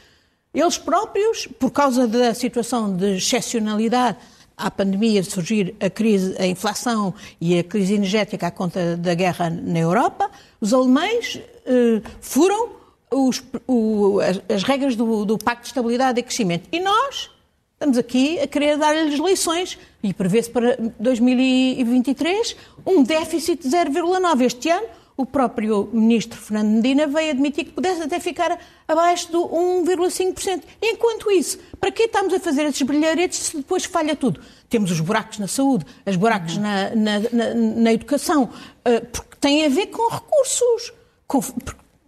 eles 0.55 0.79
próprios, 0.79 1.49
por 1.59 1.71
causa 1.71 2.07
da 2.07 2.33
situação 2.35 2.97
de 2.97 3.17
excepcionalidade 3.17 4.17
à 4.57 4.71
pandemia 4.71 5.25
surgir 5.25 5.75
a 5.81 5.89
crise, 5.89 6.37
a 6.39 6.47
inflação 6.47 7.15
e 7.41 7.59
a 7.59 7.65
crise 7.65 7.95
energética 7.95 8.47
à 8.47 8.51
conta 8.51 8.97
da 8.97 9.15
guerra 9.15 9.51
na 9.51 9.79
Europa, 9.79 10.31
os 10.61 10.75
alemães 10.75 11.37
uh, 11.37 12.03
furam 12.21 12.71
os, 13.11 13.43
o, 13.67 14.21
as, 14.21 14.41
as, 14.49 14.63
regras 14.63 14.95
do, 14.95 15.25
do 15.25 15.39
Pacto 15.39 15.63
de 15.63 15.69
Estabilidade 15.69 16.21
e 16.21 16.23
Crescimento. 16.23 16.69
E 16.71 16.79
nós 16.81 17.31
estamos 17.73 17.99
aqui 17.99 18.39
a 18.39 18.47
querer 18.47 18.77
dar-lhes 18.77 19.19
lições 19.19 19.79
e 20.03 20.13
prevê-se 20.13 20.51
para 20.51 20.77
2023 20.99 22.57
um 22.87 23.03
déficit 23.03 23.63
de 23.63 23.69
0,9. 23.69 24.43
Este 24.43 24.69
ano, 24.69 24.87
o 25.17 25.27
próprio 25.27 25.89
ministro 25.93 26.39
Fernando 26.39 26.69
Medina 26.77 27.07
veio 27.07 27.31
admitir 27.31 27.65
que 27.65 27.73
pudesse 27.73 28.03
até 28.03 28.19
ficar 28.21 28.59
abaixo 28.87 29.31
do 29.33 29.41
1,5%. 29.41 30.63
Enquanto 30.81 31.31
isso, 31.31 31.59
para 31.79 31.91
que 31.91 32.05
estamos 32.05 32.33
a 32.33 32.41
fazer 32.41 32.65
esses 32.65 32.83
brilharetes 32.83 33.39
se 33.39 33.57
depois 33.57 33.85
falha 33.85 34.15
tudo? 34.15 34.41
Temos 34.69 34.91
os 34.91 35.01
buracos 35.01 35.39
na 35.39 35.49
saúde, 35.49 35.85
os 36.07 36.17
buracos 36.17 36.57
na, 36.57 36.95
na, 36.95 37.19
na, 37.33 37.55
na, 37.55 37.93
educação, 37.93 38.45
uh, 38.45 39.07
tem 39.41 39.65
a 39.65 39.69
ver 39.69 39.87
com 39.87 40.09
recursos. 40.11 40.93
Com, 41.27 41.41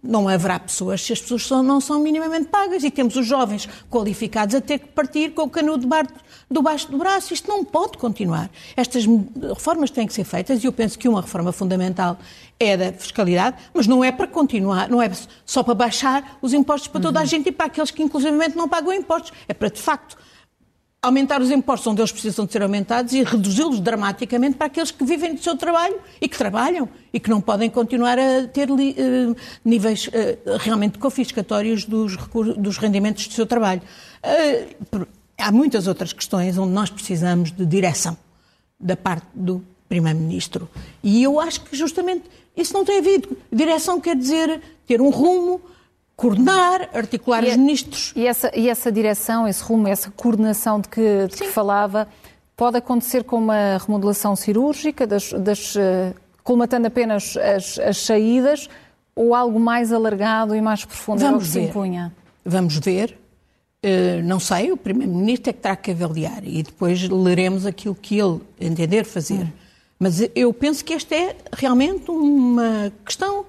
não 0.03 0.27
haverá 0.27 0.59
pessoas 0.59 1.01
se 1.01 1.13
as 1.13 1.21
pessoas 1.21 1.49
não 1.63 1.79
são 1.79 1.97
minimamente 2.01 2.49
pagas 2.49 2.83
e 2.83 2.91
temos 2.91 3.15
os 3.15 3.25
jovens 3.25 3.69
qualificados 3.89 4.53
a 4.53 4.59
ter 4.59 4.79
que 4.79 4.87
partir 4.87 5.31
com 5.31 5.43
o 5.43 5.49
canudo 5.49 5.87
do 6.51 6.61
baixo 6.61 6.91
do 6.91 6.97
braço. 6.97 7.33
Isto 7.33 7.47
não 7.47 7.63
pode 7.63 7.97
continuar. 7.97 8.51
Estas 8.75 9.05
reformas 9.47 9.89
têm 9.89 10.05
que 10.05 10.13
ser 10.13 10.25
feitas 10.25 10.61
e 10.61 10.67
eu 10.67 10.73
penso 10.73 10.99
que 10.99 11.07
uma 11.07 11.21
reforma 11.21 11.53
fundamental 11.53 12.19
é 12.59 12.75
da 12.75 12.91
fiscalidade, 12.91 13.57
mas 13.73 13.87
não 13.87 14.03
é 14.03 14.11
para 14.11 14.27
continuar, 14.27 14.89
não 14.89 15.01
é 15.01 15.09
só 15.45 15.63
para 15.63 15.73
baixar 15.73 16.37
os 16.41 16.53
impostos 16.53 16.89
para 16.89 16.99
toda 16.99 17.19
a 17.19 17.21
uhum. 17.21 17.27
gente 17.27 17.47
e 17.47 17.51
para 17.51 17.67
aqueles 17.67 17.89
que 17.89 18.03
inclusivamente 18.03 18.57
não 18.57 18.67
pagam 18.67 18.91
impostos. 18.91 19.31
É 19.47 19.53
para, 19.53 19.69
de 19.69 19.81
facto, 19.81 20.17
aumentar 21.03 21.41
os 21.41 21.51
impostos 21.51 21.85
onde 21.87 21.99
eles 21.99 22.13
precisam 22.13 22.45
de 22.45 22.53
ser 22.53 22.63
aumentados 22.63 23.11
e 23.11 23.21
reduzi-los 23.23 23.81
dramaticamente 23.81 24.55
para 24.55 24.67
aqueles 24.67 24.89
que 24.89 25.03
vivem 25.03 25.35
do 25.35 25.43
seu 25.43 25.57
trabalho 25.57 25.99
e 26.21 26.29
que 26.29 26.37
trabalham 26.37 26.87
e 27.11 27.19
que 27.19 27.29
não 27.29 27.41
podem 27.41 27.69
continuar 27.69 28.17
a 28.17 28.47
ter 28.47 28.71
uh, 28.71 28.77
níveis 29.65 30.07
uh, 30.07 30.57
realmente 30.59 30.97
confiscatórios 30.97 31.83
dos, 31.83 32.15
dos, 32.57 32.77
rendimentos 32.77 33.27
do 33.27 33.33
seu 33.33 33.45
trabalho. 33.45 33.81
Uh, 34.23 35.05
há 35.37 35.51
muitas 35.51 35.87
outras 35.87 36.13
questões 36.13 36.57
onde 36.57 36.71
nós 36.71 36.89
precisamos 36.89 37.51
de 37.51 37.65
direção 37.65 38.17
da 38.79 38.95
parte 38.95 39.27
do 39.35 39.61
Primeiro-Ministro. 39.89 40.69
E 41.03 41.21
eu 41.21 41.37
acho 41.37 41.61
que 41.65 41.75
justamente 41.75 42.23
isso 42.55 42.73
não 42.73 42.85
tem 42.85 42.99
havido. 42.99 43.35
Direção 43.51 43.99
quer 43.99 44.15
dizer 44.15 44.61
ter 44.87 45.01
um 45.01 45.09
rumo, 45.09 45.59
coordenar, 46.15 46.89
articular 46.93 47.43
e 47.43 47.49
os 47.49 47.57
ministros. 47.57 48.13
E 48.15 48.27
essa, 48.27 48.51
e 48.55 48.69
essa 48.69 48.91
direção, 48.91 49.47
esse 49.47 49.63
rumo, 49.63 49.87
essa 49.87 50.11
coordenação 50.11 50.79
de 50.79 50.87
que, 50.87 51.27
de 51.27 51.37
que 51.37 51.47
falava, 51.47 52.07
pode 52.55 52.77
acontecer 52.77 53.23
com 53.23 53.37
uma 53.37 53.77
remodelação 53.77 54.35
cirúrgica, 54.35 55.07
das, 55.07 55.33
das, 55.33 55.75
uh, 55.75 56.13
colmatando 56.43 56.87
apenas 56.87 57.35
as, 57.37 57.79
as, 57.79 57.97
saídas, 57.97 58.69
ou 59.15 59.33
algo 59.35 59.59
mais 59.59 59.91
alargado 59.91 60.55
e 60.55 60.61
mais 60.61 60.85
profundo 60.85 61.21
é 61.23 61.25
Vamos 61.25 61.47
que 61.47 61.53
ver. 61.53 61.63
se 61.63 61.69
impunha? 61.69 62.13
Vamos 62.45 62.77
ver. 62.77 63.17
Uh, 63.83 64.23
não 64.23 64.39
sei, 64.39 64.71
o 64.71 64.77
Primeiro-Ministro 64.77 65.49
é 65.49 65.53
que 65.53 65.59
terá 65.59 65.75
que 65.75 65.91
avaliar 65.91 66.41
e 66.45 66.63
depois 66.63 67.07
leremos 67.09 67.65
aquilo 67.65 67.95
que 67.95 68.17
ele 68.17 68.39
entender 68.59 69.03
fazer. 69.03 69.43
Hum. 69.43 69.51
Mas 69.99 70.21
eu 70.35 70.53
penso 70.53 70.83
que 70.83 70.93
esta 70.93 71.15
é 71.15 71.35
realmente 71.53 72.09
uma 72.11 72.91
questão 73.05 73.45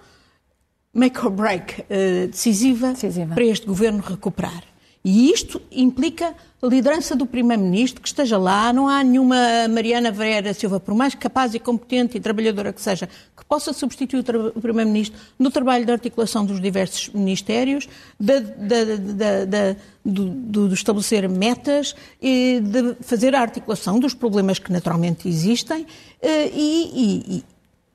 make 0.94 1.18
or 1.24 1.30
break 1.30 1.80
uh, 1.82 2.28
decisiva, 2.28 2.92
decisiva 2.92 3.34
para 3.34 3.44
este 3.44 3.66
governo 3.66 4.00
recuperar. 4.00 4.62
E 5.04 5.30
isto 5.30 5.60
implica 5.70 6.34
a 6.62 6.66
liderança 6.66 7.14
do 7.14 7.26
Primeiro-Ministro, 7.26 8.00
que 8.00 8.08
esteja 8.08 8.38
lá, 8.38 8.72
não 8.72 8.88
há 8.88 9.04
nenhuma 9.04 9.36
Mariana 9.68 10.10
Vieira 10.10 10.54
Silva, 10.54 10.80
por 10.80 10.94
mais 10.94 11.14
capaz 11.14 11.54
e 11.54 11.58
competente 11.58 12.16
e 12.16 12.20
trabalhadora 12.20 12.72
que 12.72 12.80
seja, 12.80 13.06
que 13.36 13.44
possa 13.44 13.74
substituir 13.74 14.24
o 14.56 14.60
Primeiro-Ministro 14.62 15.20
no 15.38 15.50
trabalho 15.50 15.84
de 15.84 15.92
articulação 15.92 16.46
dos 16.46 16.58
diversos 16.58 17.10
ministérios, 17.10 17.86
de, 18.18 18.40
de, 18.40 18.96
de, 18.96 19.76
de, 20.06 20.66
de 20.68 20.72
estabelecer 20.74 21.28
metas 21.28 21.94
e 22.22 22.60
de 22.60 22.96
fazer 23.02 23.34
a 23.34 23.42
articulação 23.42 24.00
dos 24.00 24.14
problemas 24.14 24.58
que 24.58 24.72
naturalmente 24.72 25.28
existem 25.28 25.86
eh, 26.22 26.50
e, 26.54 27.44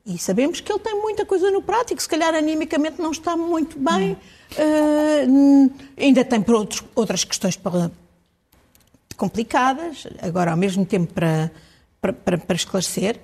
e, 0.10 0.18
sabemos 0.18 0.60
que 0.60 0.72
ele 0.72 0.80
tem 0.80 1.00
muita 1.00 1.25
coisa 1.25 1.51
no 1.51 1.62
prático, 1.62 2.01
se 2.01 2.10
calhar 2.10 2.34
animicamente 2.34 3.00
não 3.00 3.12
está 3.12 3.38
muito 3.38 3.78
bem. 3.78 4.18
Uh, 4.54 5.72
ainda 5.96 6.25
tem 6.25 6.42
por 6.42 6.56
outros, 6.56 6.84
outras 6.96 7.24
questões 7.24 7.56
para, 7.56 7.92
complicadas, 9.16 10.08
agora 10.22 10.51
ao 10.51 10.58
mesmo 10.58 10.86
tempo 10.86 11.13
para, 11.13 11.51
para, 12.01 12.38
para, 12.38 12.56
esclarecer. 12.56 13.20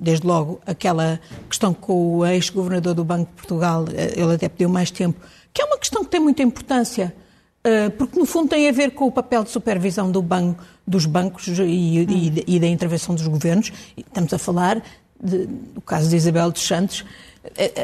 Desde 0.00 0.24
logo 0.24 0.60
aquela 0.64 1.18
questão 1.48 1.74
com 1.74 2.18
o 2.18 2.26
ex-governador 2.26 2.94
do 2.94 3.04
Banco 3.04 3.28
de 3.30 3.36
Portugal, 3.36 3.84
eh, 3.92 4.12
ele 4.16 4.34
até 4.34 4.48
pediu 4.48 4.68
mais 4.68 4.92
tempo, 4.92 5.20
que 5.52 5.60
é 5.60 5.64
uma 5.64 5.76
questão 5.76 6.04
que 6.04 6.10
tem 6.10 6.20
muita 6.20 6.40
importância, 6.40 7.12
uh, 7.66 7.90
porque 7.90 8.16
no 8.16 8.24
fundo 8.24 8.50
tem 8.50 8.68
a 8.68 8.72
ver 8.72 8.92
com 8.92 9.06
o 9.08 9.10
papel 9.10 9.42
de 9.42 9.50
supervisão 9.50 10.08
do 10.08 10.22
banco, 10.22 10.62
dos 10.86 11.04
bancos 11.04 11.48
e, 11.48 11.62
e, 11.62 12.44
e 12.46 12.60
da 12.60 12.68
intervenção 12.68 13.12
dos 13.16 13.26
governos. 13.26 13.72
Estamos 13.96 14.32
a 14.32 14.38
falar 14.38 14.80
de, 15.22 15.46
do 15.46 15.80
caso 15.80 16.08
de 16.08 16.16
Isabel 16.16 16.50
dos 16.50 16.66
Santos, 16.66 17.04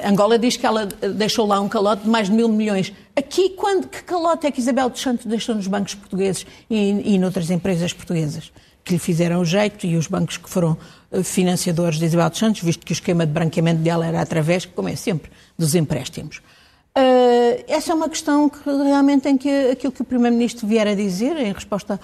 Angola 0.05 0.39
diz 0.39 0.57
que 0.57 0.67
ela 0.67 0.87
deixou 0.87 1.47
lá 1.47 1.61
um 1.61 1.69
calote 1.69 2.03
de 2.03 2.09
mais 2.09 2.29
de 2.29 2.35
mil 2.35 2.49
milhões. 2.49 2.93
Aqui, 3.17 3.51
quando, 3.51 3.89
que 3.89 4.03
calote 4.03 4.47
é 4.47 4.51
que 4.51 4.61
Isabel 4.61 4.91
dos 4.91 5.01
Santos 5.01 5.27
deixou 5.27 5.55
nos 5.55 5.67
bancos 5.67 5.95
portugueses 5.95 6.47
e, 6.69 7.15
e 7.15 7.19
noutras 7.19 7.51
empresas 7.51 7.93
portuguesas? 7.93 8.53
Que 8.83 8.93
lhe 8.93 8.99
fizeram 8.99 9.41
o 9.41 9.45
jeito 9.45 9.87
e 9.87 9.97
os 9.97 10.07
bancos 10.07 10.37
que 10.37 10.49
foram 10.51 10.77
eh, 11.11 11.23
financiadores 11.23 11.99
de 11.99 12.05
Isabel 12.05 12.29
dos 12.29 12.39
Santos, 12.39 12.61
visto 12.63 12.85
que 12.85 12.93
o 12.93 12.95
esquema 12.95 13.25
de 13.25 13.33
branqueamento 13.33 13.81
dela 13.81 14.07
era 14.07 14.21
através, 14.21 14.67
como 14.67 14.89
é 14.89 14.97
sempre, 14.97 15.31
dos 15.59 15.75
empréstimos. 15.75 16.39
Uh, 16.97 17.65
essa 17.67 17.93
é 17.93 17.95
uma 17.95 18.09
questão 18.09 18.49
que 18.49 18.63
realmente 18.65 19.23
tem 19.23 19.39
que 19.39 19.71
aquilo 19.71 19.93
que 19.93 20.03
o 20.03 20.05
Primeiro-Ministro 20.05 20.67
vier 20.67 20.87
a 20.87 20.95
dizer 20.95 21.37
em 21.39 21.53
resposta 21.53 21.99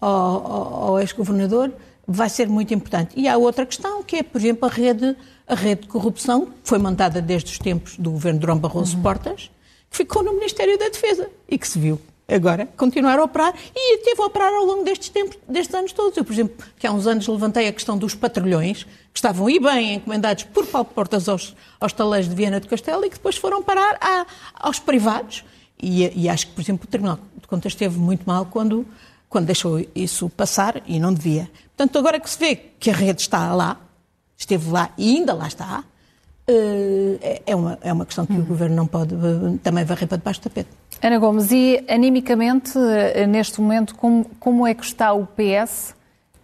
ao, 0.00 0.10
ao, 0.10 0.74
ao 0.84 1.00
ex-governador 1.00 1.70
vai 2.12 2.28
ser 2.28 2.48
muito 2.48 2.72
importante. 2.74 3.12
E 3.16 3.28
há 3.28 3.36
outra 3.36 3.66
questão, 3.66 4.02
que 4.02 4.16
é, 4.16 4.22
por 4.22 4.40
exemplo, 4.40 4.66
a 4.66 4.70
rede, 4.70 5.16
a 5.46 5.54
rede 5.54 5.82
de 5.82 5.88
corrupção, 5.88 6.46
que 6.46 6.68
foi 6.68 6.78
montada 6.78 7.20
desde 7.20 7.52
os 7.52 7.58
tempos 7.58 7.96
do 7.96 8.10
governo 8.10 8.38
de 8.38 8.40
Durão 8.42 8.58
Barroso 8.58 8.96
uhum. 8.96 9.02
Portas, 9.02 9.50
que 9.90 9.96
ficou 9.96 10.22
no 10.22 10.32
Ministério 10.32 10.78
da 10.78 10.88
Defesa 10.88 11.28
e 11.48 11.58
que 11.58 11.68
se 11.68 11.78
viu 11.78 12.00
agora 12.28 12.66
continuar 12.76 13.18
a 13.18 13.24
operar 13.24 13.54
e 13.74 13.98
teve 13.98 14.22
a 14.22 14.26
operar 14.26 14.52
ao 14.52 14.64
longo 14.64 14.84
destes 14.84 15.08
tempos, 15.08 15.38
destes 15.48 15.74
anos 15.74 15.92
todos. 15.92 16.16
Eu, 16.16 16.24
por 16.24 16.32
exemplo, 16.32 16.64
que 16.78 16.86
há 16.86 16.92
uns 16.92 17.06
anos 17.06 17.26
levantei 17.26 17.68
a 17.68 17.72
questão 17.72 17.98
dos 17.98 18.14
patrulhões, 18.14 18.84
que 18.84 19.18
estavam 19.18 19.48
e 19.50 19.58
bem 19.58 19.94
encomendados 19.94 20.44
por 20.44 20.66
Paulo 20.66 20.88
Portas 20.94 21.28
aos, 21.28 21.54
aos 21.80 21.92
taleiros 21.92 22.28
de 22.28 22.34
Viana 22.34 22.60
do 22.60 22.68
Castelo 22.68 23.04
e 23.04 23.10
que 23.10 23.16
depois 23.16 23.36
foram 23.36 23.62
parar 23.62 23.98
a, 24.00 24.26
aos 24.54 24.78
privados. 24.78 25.44
E, 25.80 26.24
e, 26.24 26.28
acho 26.28 26.46
que, 26.46 26.52
por 26.52 26.60
exemplo, 26.60 26.84
o 26.84 26.86
Tribunal 26.86 27.18
de 27.40 27.46
Contas 27.48 27.72
esteve 27.72 27.98
muito 27.98 28.22
mal 28.24 28.46
quando, 28.46 28.86
quando 29.32 29.46
deixou 29.46 29.82
isso 29.94 30.28
passar 30.28 30.82
e 30.86 31.00
não 31.00 31.12
devia. 31.12 31.50
Portanto, 31.74 31.98
agora 31.98 32.20
que 32.20 32.28
se 32.28 32.38
vê 32.38 32.54
que 32.54 32.90
a 32.90 32.92
rede 32.92 33.22
está 33.22 33.54
lá, 33.54 33.80
esteve 34.36 34.70
lá 34.70 34.90
e 34.98 35.16
ainda 35.16 35.32
lá 35.32 35.48
está, 35.48 35.82
eh, 36.46 37.18
é, 37.22 37.42
é 37.46 37.56
uma, 37.56 37.78
é 37.80 37.92
uma 37.92 38.04
questão 38.04 38.26
que 38.26 38.34
o 38.34 38.44
Governo 38.44 38.76
não 38.76 38.86
pode 38.86 39.14
eh, 39.14 39.58
também 39.62 39.84
varrer 39.84 40.06
para 40.06 40.18
debaixo 40.18 40.40
do 40.40 40.44
tapete. 40.44 40.68
Ana 41.00 41.18
Gomes, 41.18 41.50
e 41.50 41.82
animicamente, 41.88 42.76
eh, 42.76 43.26
neste 43.26 43.58
momento, 43.58 43.94
como, 43.94 44.26
como 44.38 44.66
é 44.66 44.74
que 44.74 44.84
está 44.84 45.14
o 45.14 45.26
PS 45.26 45.94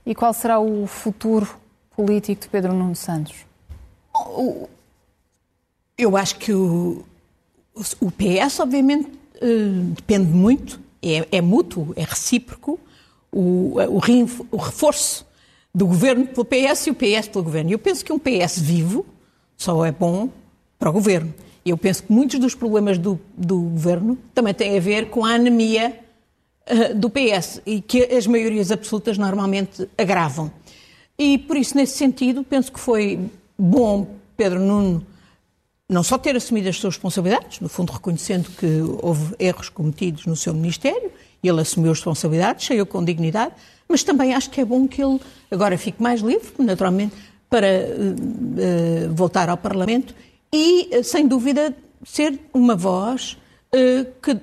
e 0.07 0.15
qual 0.15 0.33
será 0.33 0.59
o 0.59 0.87
futuro 0.87 1.47
político 1.95 2.41
de 2.41 2.49
Pedro 2.49 2.73
Nuno 2.73 2.97
Santos? 2.97 3.35
Eu 5.99 6.17
acho 6.17 6.37
que 6.37 6.53
o, 6.55 7.05
o 8.01 8.11
PS, 8.11 8.61
obviamente, 8.61 9.13
depende 9.95 10.33
muito, 10.33 10.81
é, 11.03 11.27
é 11.31 11.41
mútuo, 11.41 11.93
é 11.97 12.03
recíproco, 12.03 12.79
o, 13.31 13.77
o, 13.79 14.01
o 14.51 14.57
reforço 14.57 15.27
do 15.75 15.87
governo 15.87 16.27
pelo 16.27 16.45
PS 16.45 16.87
e 16.87 16.91
o 16.91 16.95
PS 16.95 17.29
pelo 17.29 17.45
governo. 17.45 17.71
Eu 17.71 17.79
penso 17.79 18.05
que 18.05 18.13
um 18.13 18.19
PS 18.19 18.59
vivo 18.59 19.07
só 19.57 19.85
é 19.85 19.93
bom 19.93 20.29
para 20.79 20.91
o 20.91 20.93
governo. 20.93 21.33
Eu 21.65 21.77
penso 21.77 22.05
que 22.05 22.13
muitos 22.13 22.39
dos 22.39 22.55
problemas 22.55 22.97
do, 22.99 23.21
do 23.37 23.61
governo 23.61 24.17
também 24.35 24.55
têm 24.55 24.77
a 24.77 24.81
ver 24.81 25.11
com 25.11 25.25
a 25.25 25.35
anemia 25.35 25.99
uh, 26.71 26.95
do 26.95 27.11
PS 27.11 27.61
e 27.67 27.81
que 27.81 28.05
as 28.05 28.27
maiorias 28.27 28.71
absolutas 28.71 29.19
normalmente 29.19 29.89
agravam. 29.99 30.51
E 31.19 31.37
por 31.37 31.57
isso, 31.57 31.77
nesse 31.77 31.99
sentido, 31.99 32.43
penso 32.45 32.73
que 32.73 32.81
foi 32.81 33.19
bom 33.59 34.07
Pedro 34.37 34.61
Nuno 34.61 35.05
não 35.89 36.03
só 36.03 36.19
ter 36.19 36.37
assumido 36.37 36.69
as 36.69 36.77
suas 36.77 36.95
responsabilidades, 36.95 37.61
no 37.61 37.69
fundo 37.69 37.93
reconhecendo 37.93 38.51
que 38.51 38.67
houve 39.03 39.35
erros 39.39 39.71
cometidos 39.71 40.27
no 40.27 40.37
seu 40.37 40.53
Ministério, 40.53 41.11
ele 41.43 41.61
assumiu 41.61 41.93
as 41.93 41.99
responsabilidades, 41.99 42.67
saiu 42.67 42.85
com 42.85 43.03
dignidade, 43.03 43.55
mas 43.89 44.03
também 44.03 44.35
acho 44.35 44.51
que 44.51 44.61
é 44.61 44.65
bom 44.65 44.87
que 44.87 45.03
ele 45.03 45.19
agora 45.51 45.79
fique 45.79 46.03
mais 46.03 46.21
livre, 46.21 46.53
naturalmente, 46.59 47.17
para 47.49 47.67
uh, 47.67 49.11
uh, 49.11 49.15
voltar 49.15 49.49
ao 49.49 49.57
Parlamento 49.57 50.15
e, 50.53 50.91
uh, 50.99 51.03
sem 51.03 51.27
dúvida, 51.27 51.75
ser 52.05 52.39
uma 52.53 52.77
voz 52.77 53.37
que 54.23 54.39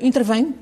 intervém 0.00 0.54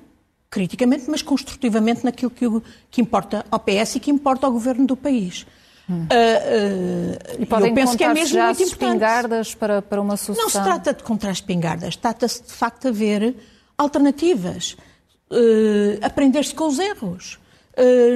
criticamente, 0.50 1.04
mas 1.08 1.22
construtivamente 1.22 2.04
naquilo 2.04 2.30
que, 2.30 2.44
que, 2.90 3.00
importa 3.00 3.44
ao 3.50 3.60
PS 3.60 3.96
e 3.96 4.00
que 4.00 4.10
importa 4.10 4.46
ao 4.46 4.52
governo 4.52 4.86
do 4.86 4.96
país. 4.96 5.46
Hum. 5.88 6.04
Uh, 6.04 7.36
uh, 7.36 7.42
e 7.42 7.46
podem 7.46 7.68
eu 7.68 7.74
penso 7.74 7.96
que 7.96 8.04
é 8.04 8.14
mesmo 8.14 8.34
já 8.34 8.46
muito 8.46 8.62
espingardas 8.62 9.54
para, 9.54 9.82
para 9.82 10.00
uma? 10.00 10.14
Não 10.28 10.48
se 10.48 10.62
trata 10.62 10.94
de 10.94 11.02
contra 11.02 11.30
espingardas, 11.30 11.96
trata-se 11.96 12.42
de 12.42 12.52
facto 12.52 12.82
de 12.82 12.88
haver 12.88 13.36
alternativas, 13.76 14.76
uh, 15.30 15.98
aprender-se 16.00 16.54
com 16.54 16.68
os 16.68 16.78
erros, 16.78 17.38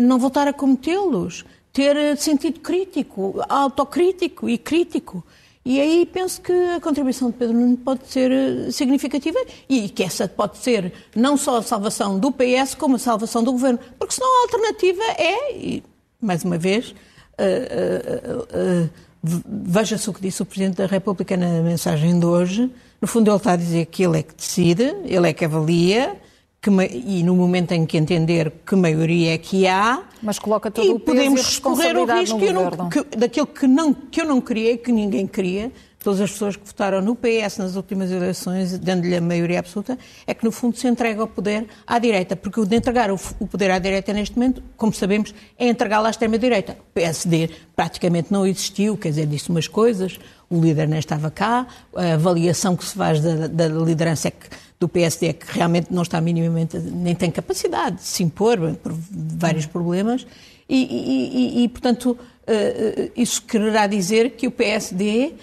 não 0.03 0.19
voltar 0.19 0.47
a 0.47 0.53
cometê-los, 0.53 1.45
ter 1.73 2.17
sentido 2.17 2.61
crítico, 2.61 3.43
autocrítico 3.49 4.49
e 4.49 4.57
crítico. 4.57 5.25
E 5.65 5.81
aí 5.81 6.07
penso 6.07 6.41
que 6.41 6.53
a 6.53 6.81
contribuição 6.81 7.31
de 7.31 7.37
Pedro 7.37 7.55
Nuno 7.55 7.77
pode 7.77 8.07
ser 8.09 8.73
significativa 8.73 9.39
e 9.69 9.89
que 9.89 10.03
essa 10.03 10.27
pode 10.27 10.57
ser 10.59 10.93
não 11.15 11.37
só 11.37 11.59
a 11.59 11.63
salvação 11.63 12.19
do 12.19 12.33
PS, 12.33 12.75
como 12.75 12.97
a 12.97 12.99
salvação 12.99 13.43
do 13.43 13.53
governo. 13.53 13.79
Porque 13.99 14.15
senão 14.15 14.29
a 14.29 14.43
alternativa 14.45 15.03
é, 15.19 15.57
e, 15.57 15.83
mais 16.23 16.43
uma 16.45 16.57
vez, 16.57 16.95
uh, 17.39 18.91
veja-se 19.23 20.09
o 20.09 20.13
que 20.13 20.21
disse 20.21 20.43
o 20.43 20.47
Presidente 20.47 20.77
da 20.77 20.87
República 20.87 21.37
na 21.37 21.61
mensagem 21.63 22.19
de 22.19 22.27
hoje. 22.27 22.71
No 23.01 23.07
fundo, 23.07 23.31
ele 23.31 23.37
está 23.37 23.53
a 23.53 23.57
dizer 23.57 23.87
que 23.87 24.03
ele 24.03 24.19
é 24.19 24.23
que 24.23 24.35
decide, 24.35 24.95
ele 25.05 25.29
é 25.29 25.33
que 25.33 25.45
avalia, 25.45 26.17
que, 26.61 26.71
e 26.71 27.23
no 27.23 27.35
momento 27.35 27.73
em 27.73 27.87
que 27.87 27.97
entender 27.97 28.53
que 28.67 28.75
maioria 28.75 29.35
é 29.35 29.39
que 29.39 29.67
há. 29.67 30.03
Mas 30.23 30.39
coloca 30.39 30.71
todo 30.71 30.95
o 30.95 31.01
peso 31.01 31.17
podemos 31.17 31.57
e 31.57 31.61
correr 31.61 31.97
o 31.97 32.05
risco 32.05 32.39
que 32.39 32.53
não, 32.53 32.89
que, 32.89 33.17
daquilo 33.17 33.47
que, 33.47 33.67
não, 33.67 33.93
que 33.93 34.21
eu 34.21 34.25
não 34.25 34.41
queria, 34.41 34.77
que 34.77 34.91
ninguém 34.91 35.27
queria, 35.27 35.71
todas 35.99 36.21
as 36.21 36.31
pessoas 36.31 36.57
que 36.57 36.65
votaram 36.65 37.01
no 37.03 37.17
PS 37.17 37.59
nas 37.59 37.75
últimas 37.75 38.11
eleições, 38.11 38.79
dando-lhe 38.79 39.17
a 39.17 39.21
maioria 39.21 39.59
absoluta, 39.59 39.99
é 40.27 40.33
que 40.33 40.45
no 40.45 40.53
fundo 40.53 40.77
se 40.77 40.87
entrega 40.87 41.23
o 41.23 41.27
poder 41.27 41.67
à 41.87 41.99
direita. 41.99 42.37
Porque 42.37 42.61
o 42.61 42.67
de 42.67 42.77
entregar 42.77 43.11
o, 43.11 43.19
poder 43.19 43.71
à 43.71 43.79
direita 43.79 44.13
neste 44.13 44.37
momento, 44.37 44.63
como 44.77 44.93
sabemos, 44.93 45.35
é 45.59 45.69
entregá-lo 45.69 46.07
à 46.07 46.11
extrema-direita. 46.11 46.77
O 46.81 46.93
PSD 46.95 47.51
praticamente 47.75 48.33
não 48.33 48.47
existiu, 48.47 48.97
quer 48.97 49.11
dizer, 49.11 49.27
disse 49.27 49.51
umas 49.51 49.67
coisas, 49.67 50.19
o 50.49 50.61
líder 50.61 50.89
nem 50.89 50.99
estava 50.99 51.31
cá, 51.31 51.67
a 51.95 52.15
avaliação 52.15 52.77
que 52.77 52.85
se 52.85 52.95
faz 52.95 53.21
da, 53.21 53.47
da 53.49 53.69
liderança 53.69 54.29
é 54.29 54.31
que, 54.31 54.47
do 54.79 54.89
PSD 54.89 55.27
é 55.27 55.33
que 55.33 55.47
realmente 55.51 55.93
não 55.93 56.03
está 56.03 56.21
minimamente, 56.21 56.79
nem 56.79 57.15
tem 57.15 57.31
capacidade 57.31 57.97
de 57.97 58.03
se 58.05 58.23
impor 58.23 58.59
por 58.77 58.95
vários 59.11 59.67
problemas. 59.67 60.25
E, 60.69 60.77
e, 60.77 61.61
e, 61.61 61.65
e 61.65 61.69
portanto, 61.69 62.17
eh, 62.47 62.95
eh, 62.97 63.11
isso 63.17 63.43
quererá 63.43 63.87
dizer 63.87 64.31
que 64.31 64.47
o 64.47 64.51
PSD 64.51 65.35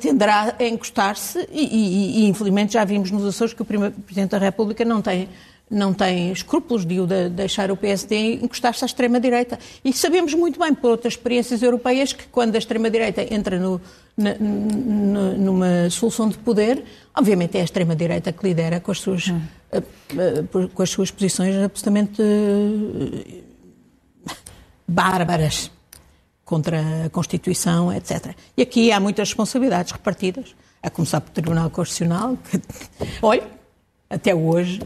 tenderá 0.00 0.54
a 0.58 0.64
encostar-se 0.64 1.48
e, 1.50 1.64
e, 1.64 2.20
e, 2.20 2.28
infelizmente 2.28 2.74
já 2.74 2.84
vimos 2.84 3.10
nos 3.10 3.24
Açores 3.26 3.52
que 3.52 3.62
o 3.62 3.64
Presidente 3.64 4.30
da 4.30 4.38
República 4.38 4.84
não 4.84 5.02
tem 5.02 5.28
não 5.72 5.94
tem 5.94 6.30
escrúpulos 6.30 6.84
de, 6.84 7.06
de 7.06 7.30
deixar 7.30 7.70
o 7.70 7.76
PSD 7.76 8.34
encostar-se 8.42 8.84
à 8.84 8.86
extrema-direita. 8.86 9.58
E 9.82 9.90
sabemos 9.92 10.34
muito 10.34 10.60
bem, 10.60 10.74
por 10.74 10.90
outras 10.90 11.14
experiências 11.14 11.62
europeias, 11.62 12.12
que 12.12 12.26
quando 12.26 12.54
a 12.54 12.58
extrema-direita 12.58 13.34
entra 13.34 13.58
no, 13.58 13.80
na, 14.14 14.34
numa 14.34 15.88
solução 15.88 16.28
de 16.28 16.36
poder, 16.36 16.84
obviamente 17.16 17.56
é 17.56 17.62
a 17.62 17.64
extrema-direita 17.64 18.32
que 18.32 18.46
lidera 18.46 18.80
com 18.80 18.90
as 18.90 19.00
suas, 19.00 19.28
hum. 19.28 19.40
uh, 19.72 20.58
uh, 20.58 20.68
com 20.68 20.82
as 20.82 20.90
suas 20.90 21.10
posições 21.10 21.56
absolutamente 21.56 22.22
bárbaras 24.86 25.70
contra 26.44 27.06
a 27.06 27.10
Constituição, 27.10 27.92
etc. 27.92 28.34
E 28.56 28.62
aqui 28.62 28.92
há 28.92 29.00
muitas 29.00 29.28
responsabilidades 29.28 29.92
repartidas, 29.92 30.54
a 30.82 30.90
começar 30.90 31.20
pelo 31.20 31.32
Tribunal 31.32 31.70
Constitucional, 31.70 32.36
que, 32.36 32.60
olha, 33.22 33.44
até 34.10 34.34
hoje, 34.34 34.80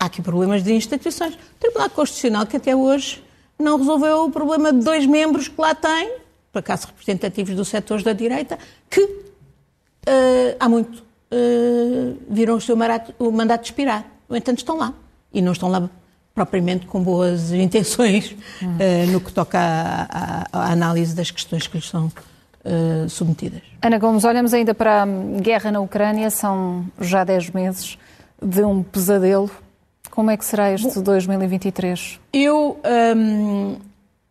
há 0.00 0.06
aqui 0.06 0.22
problemas 0.22 0.62
de 0.62 0.72
instituições. 0.72 1.34
O 1.34 1.38
Tribunal 1.60 1.90
Constitucional, 1.90 2.46
que 2.46 2.56
até 2.56 2.74
hoje 2.74 3.22
não 3.58 3.76
resolveu 3.76 4.24
o 4.24 4.30
problema 4.30 4.72
de 4.72 4.80
dois 4.80 5.04
membros 5.06 5.48
que 5.48 5.60
lá 5.60 5.74
tem, 5.74 6.16
por 6.52 6.60
acaso 6.60 6.86
representativos 6.86 7.54
dos 7.54 7.68
setores 7.68 8.02
da 8.02 8.12
direita, 8.12 8.58
que 8.88 9.02
uh, 9.02 10.56
há 10.58 10.68
muito 10.68 10.98
uh, 11.00 12.18
viram 12.28 12.56
o 12.56 12.60
seu 12.60 12.76
o 13.18 13.30
mandato 13.30 13.64
expirar. 13.64 14.06
No 14.28 14.36
entanto, 14.36 14.58
estão 14.58 14.76
lá. 14.76 14.94
E 15.32 15.40
não 15.42 15.52
estão 15.52 15.70
lá 15.70 15.88
propriamente 16.34 16.86
com 16.86 17.02
boas 17.02 17.52
intenções 17.52 18.34
hum. 18.62 18.76
uh, 18.76 19.10
no 19.10 19.20
que 19.20 19.32
toca 19.32 19.58
à, 19.60 20.72
análise 20.72 21.14
das 21.14 21.30
questões 21.30 21.66
que 21.66 21.76
lhes 21.76 21.88
são 21.88 22.06
uh, 22.06 23.08
submetidas. 23.08 23.62
Ana 23.82 23.98
Gomes, 23.98 24.24
olhamos 24.24 24.54
ainda 24.54 24.74
para 24.74 25.02
a 25.02 25.06
guerra 25.40 25.70
na 25.70 25.80
Ucrânia, 25.80 26.30
são 26.30 26.86
já 27.00 27.24
10 27.24 27.50
meses 27.50 27.98
de 28.40 28.62
um 28.64 28.82
pesadelo. 28.82 29.50
Como 30.10 30.30
é 30.30 30.36
que 30.36 30.44
será 30.44 30.72
este 30.72 30.94
Bom, 30.94 31.02
2023? 31.02 32.20
Eu, 32.32 32.80
um, 33.16 33.76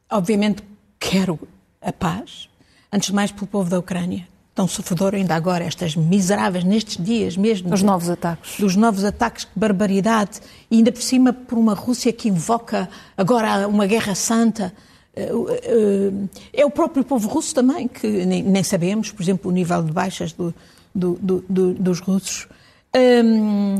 obviamente, 0.10 0.64
quero 1.00 1.40
a 1.82 1.92
paz, 1.92 2.48
antes 2.92 3.10
de 3.10 3.16
mais 3.16 3.32
pelo 3.32 3.48
povo 3.48 3.70
da 3.70 3.80
Ucrânia 3.80 4.31
tão 4.62 4.68
sofredor 4.68 5.16
ainda 5.16 5.34
agora, 5.34 5.64
estas 5.64 5.96
miseráveis, 5.96 6.64
nestes 6.64 7.04
dias 7.04 7.36
mesmo. 7.36 7.74
Os 7.74 7.82
novos 7.82 8.10
ataques. 8.12 8.60
Dos 8.60 8.76
novos 8.76 9.04
ataques, 9.04 9.46
que 9.46 9.52
barbaridade. 9.56 10.40
E 10.70 10.76
ainda 10.78 10.92
por 10.92 11.02
cima 11.02 11.34
por 11.34 11.58
uma 11.58 11.74
Rússia 11.74 12.14
que 12.14 12.30
invoca 12.30 12.88
agora 13.18 13.68
uma 13.68 13.88
guerra 13.88 14.14
santa. 14.14 14.72
Eh, 15.16 15.32
eh, 15.64 16.62
é 16.62 16.66
o 16.66 16.70
próprio 16.70 17.04
povo 17.04 17.28
russo 17.28 17.56
também, 17.56 17.88
que 17.88 18.08
nem 18.08 18.64
sabemos, 18.64 19.12
por 19.12 19.24
exemplo, 19.24 19.50
o 19.50 19.54
nível 19.54 19.82
de 19.82 19.92
baixas 19.92 20.32
do, 20.32 20.54
do, 20.94 21.44
do, 21.50 21.74
dos 21.74 22.00
russos. 22.00 22.48
Um, 22.94 23.78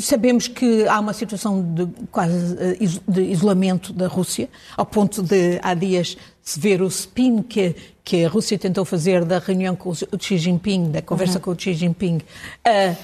sabemos 0.00 0.48
que 0.48 0.88
há 0.88 0.98
uma 0.98 1.12
situação 1.12 1.62
de 1.62 1.86
quase 2.10 2.56
eh, 2.58 2.76
de 3.06 3.22
isolamento 3.22 3.92
da 3.92 4.08
Rússia, 4.08 4.48
ao 4.74 4.86
ponto 4.86 5.22
de 5.22 5.60
há 5.62 5.74
dias 5.74 6.16
se 6.42 6.58
ver 6.58 6.80
o 6.80 6.86
spin 6.86 7.42
que, 7.42 7.76
que 8.02 8.24
a 8.24 8.28
Rússia 8.28 8.58
tentou 8.58 8.86
fazer 8.86 9.24
da 9.24 9.38
reunião 9.38 9.76
com 9.76 9.90
o 9.90 9.94
Xi 9.94 10.38
Jinping, 10.38 10.90
da 10.90 11.02
conversa 11.02 11.36
uhum. 11.36 11.44
com 11.44 11.50
o 11.50 11.60
Xi 11.60 11.74
Jinping, 11.74 12.16
uh, 12.16 12.96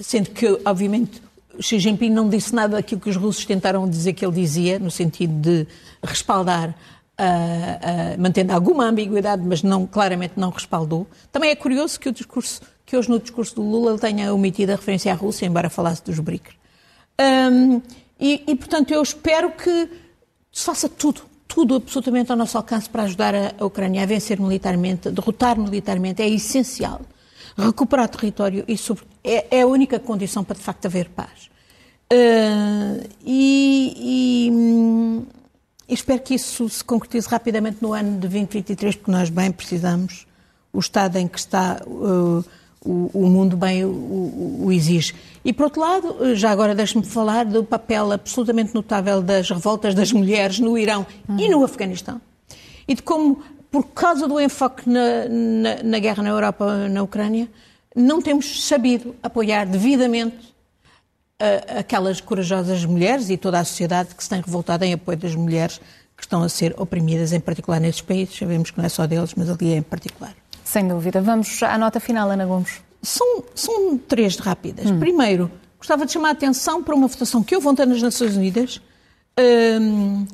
sendo 0.00 0.30
que, 0.30 0.60
obviamente, 0.64 1.22
o 1.56 1.62
Xi 1.62 1.78
Jinping 1.78 2.10
não 2.10 2.28
disse 2.28 2.52
nada 2.52 2.76
daquilo 2.76 3.00
que 3.00 3.08
os 3.08 3.16
russos 3.16 3.44
tentaram 3.44 3.88
dizer 3.88 4.12
que 4.12 4.26
ele 4.26 4.34
dizia, 4.34 4.80
no 4.80 4.90
sentido 4.90 5.32
de 5.40 5.68
respaldar, 6.02 6.70
uh, 6.70 7.22
uh, 7.22 8.20
mantendo 8.20 8.52
alguma 8.52 8.86
ambiguidade, 8.86 9.42
mas 9.46 9.62
não, 9.62 9.86
claramente 9.86 10.32
não 10.36 10.50
respaldou. 10.50 11.06
Também 11.30 11.50
é 11.50 11.54
curioso 11.54 12.00
que 12.00 12.08
o 12.08 12.12
discurso 12.12 12.60
que 12.86 12.96
hoje 12.96 13.08
no 13.08 13.18
discurso 13.18 13.54
do 13.54 13.62
Lula 13.62 13.92
ele 13.92 14.00
tenha 14.00 14.32
omitido 14.34 14.72
a 14.72 14.76
referência 14.76 15.12
à 15.12 15.14
Rússia, 15.14 15.46
embora 15.46 15.70
falasse 15.70 16.02
dos 16.04 16.18
BRICS. 16.18 16.54
Um, 17.20 17.80
e, 18.18 18.44
e, 18.46 18.56
portanto, 18.56 18.92
eu 18.92 19.02
espero 19.02 19.52
que 19.52 19.88
se 20.52 20.64
faça 20.64 20.88
tudo, 20.88 21.22
tudo 21.48 21.76
absolutamente 21.76 22.30
ao 22.30 22.36
nosso 22.36 22.56
alcance 22.56 22.88
para 22.88 23.04
ajudar 23.04 23.34
a, 23.34 23.54
a 23.58 23.64
Ucrânia 23.64 24.02
a 24.02 24.06
vencer 24.06 24.40
militarmente, 24.40 25.08
a 25.08 25.10
derrotar 25.10 25.58
militarmente, 25.58 26.22
é 26.22 26.28
essencial. 26.28 27.00
Recuperar 27.56 28.08
território 28.08 28.64
e 28.66 28.76
sobre, 28.76 29.04
é, 29.22 29.58
é, 29.58 29.62
a 29.62 29.66
única 29.66 29.98
condição 29.98 30.42
para 30.42 30.56
de 30.56 30.62
facto 30.62 30.86
haver 30.86 31.08
paz. 31.10 31.50
Uh, 32.12 33.08
e, 33.24 34.48
e, 34.48 34.50
hum, 34.50 35.26
espero 35.88 36.20
que 36.20 36.34
isso 36.34 36.68
se 36.68 36.84
concretize 36.84 37.28
rapidamente 37.28 37.78
no 37.80 37.92
ano 37.92 38.12
de 38.12 38.18
2023, 38.18 38.96
porque 38.96 39.10
nós 39.10 39.30
bem 39.30 39.50
precisamos. 39.50 40.26
O 40.72 40.80
estado 40.80 41.16
em 41.16 41.28
que 41.28 41.38
está. 41.38 41.80
Uh, 41.86 42.44
o, 42.84 43.10
o 43.14 43.26
mundo 43.26 43.56
bem 43.56 43.84
o, 43.84 44.60
o, 44.64 44.72
exige. 44.72 45.14
E, 45.44 45.52
por 45.52 45.64
outro 45.64 45.80
lado, 45.80 46.36
já 46.36 46.50
agora 46.50 46.74
deixe-me 46.74 47.04
falar 47.04 47.44
do 47.44 47.64
papel 47.64 48.12
absolutamente 48.12 48.74
notável 48.74 49.22
das 49.22 49.48
revoltas 49.48 49.94
das 49.94 50.12
mulheres 50.12 50.58
no 50.58 50.76
Irão 50.76 51.06
uhum. 51.28 51.38
e 51.38 51.48
no 51.48 51.64
Afeganistão. 51.64 52.20
E 52.86 52.94
de 52.94 53.02
como, 53.02 53.42
por 53.70 53.86
causa 53.86 54.28
do 54.28 54.38
enfoque 54.38 54.88
na, 54.88 55.28
na, 55.28 55.82
na 55.82 55.98
guerra 55.98 56.22
na 56.22 56.28
Europa, 56.28 56.88
na 56.88 57.02
Ucrânia, 57.02 57.48
não 57.96 58.20
temos 58.20 58.66
sabido 58.66 59.14
apoiar 59.22 59.64
devidamente 59.64 60.54
uh, 61.40 61.78
aquelas 61.78 62.20
corajosas 62.20 62.84
mulheres 62.84 63.30
e 63.30 63.36
toda 63.36 63.58
a 63.58 63.64
sociedade 63.64 64.14
que 64.14 64.22
se 64.22 64.28
tem 64.28 64.40
revoltado 64.40 64.84
em 64.84 64.92
apoio 64.92 65.16
das 65.16 65.34
mulheres 65.34 65.80
que 66.16 66.22
estão 66.22 66.42
a 66.42 66.48
ser 66.48 66.74
oprimidas, 66.78 67.32
em 67.32 67.40
particular 67.40 67.80
nesses 67.80 68.00
países. 68.00 68.36
Sabemos 68.36 68.70
que 68.70 68.78
não 68.78 68.84
é 68.84 68.88
só 68.88 69.06
deles, 69.06 69.34
mas 69.34 69.48
ali 69.48 69.72
é 69.72 69.76
em 69.76 69.82
particular. 69.82 70.34
Sem 70.64 70.88
dúvida. 70.88 71.20
Vamos 71.20 71.62
à 71.62 71.76
nota 71.78 72.00
final, 72.00 72.30
Ana 72.30 72.46
Gomes. 72.46 72.82
São, 73.02 73.44
são 73.54 73.98
três 73.98 74.36
rápidas. 74.38 74.90
Hum. 74.90 74.98
Primeiro, 74.98 75.50
gostava 75.78 76.06
de 76.06 76.12
chamar 76.12 76.30
a 76.30 76.32
atenção 76.32 76.82
para 76.82 76.94
uma 76.94 77.06
votação 77.06 77.42
que 77.42 77.54
houve 77.54 77.68
ontem 77.68 77.84
nas 77.84 78.00
Nações 78.00 78.34
Unidas, 78.34 78.80
um, 79.38 80.26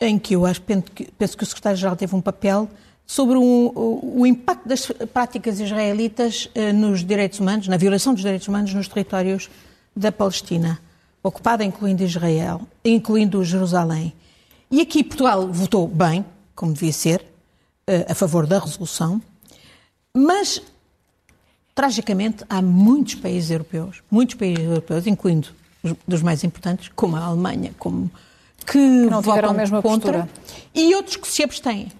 em 0.00 0.18
que 0.18 0.34
eu 0.34 0.44
acho, 0.44 0.60
penso 0.62 1.36
que 1.36 1.42
o 1.42 1.46
secretário-geral 1.46 1.94
teve 1.94 2.14
um 2.14 2.20
papel 2.20 2.68
sobre 3.06 3.38
um, 3.38 3.66
o, 3.74 4.20
o, 4.20 4.26
impacto 4.26 4.68
das 4.68 4.86
práticas 5.12 5.60
israelitas 5.60 6.50
uh, 6.54 6.72
nos 6.74 7.04
direitos 7.04 7.40
humanos, 7.40 7.66
na 7.66 7.76
violação 7.76 8.12
dos 8.12 8.22
direitos 8.22 8.46
humanos 8.48 8.74
nos 8.74 8.86
territórios 8.86 9.48
da 9.96 10.12
Palestina, 10.12 10.78
ocupada 11.22 11.64
incluindo 11.64 12.04
Israel, 12.04 12.60
incluindo 12.84 13.42
Jerusalém. 13.42 14.12
E 14.70 14.82
aqui 14.82 15.02
Portugal 15.02 15.48
votou 15.50 15.88
bem, 15.88 16.24
como 16.54 16.74
devia 16.74 16.92
ser, 16.92 17.20
uh, 17.88 18.12
a 18.12 18.14
favor 18.14 18.46
da 18.46 18.58
resolução. 18.58 19.22
Mas, 20.16 20.60
tragicamente, 21.74 22.44
há 22.48 22.60
muitos 22.60 23.14
países 23.16 23.50
europeus, 23.50 24.02
muitos 24.10 24.34
países 24.34 24.64
europeus, 24.64 25.06
incluindo 25.06 25.48
os 25.82 25.94
dos 26.06 26.22
mais 26.22 26.42
importantes, 26.44 26.90
como 26.94 27.16
a 27.16 27.20
Alemanha, 27.20 27.72
como 27.78 28.10
que, 28.66 28.78
não 28.78 29.22
votam 29.22 29.54
contra, 29.54 29.80
postura. 29.82 30.28
e 30.74 30.94
outros 30.94 31.16
que 31.16 31.28
se 31.28 31.42
abstêm. 31.42 31.90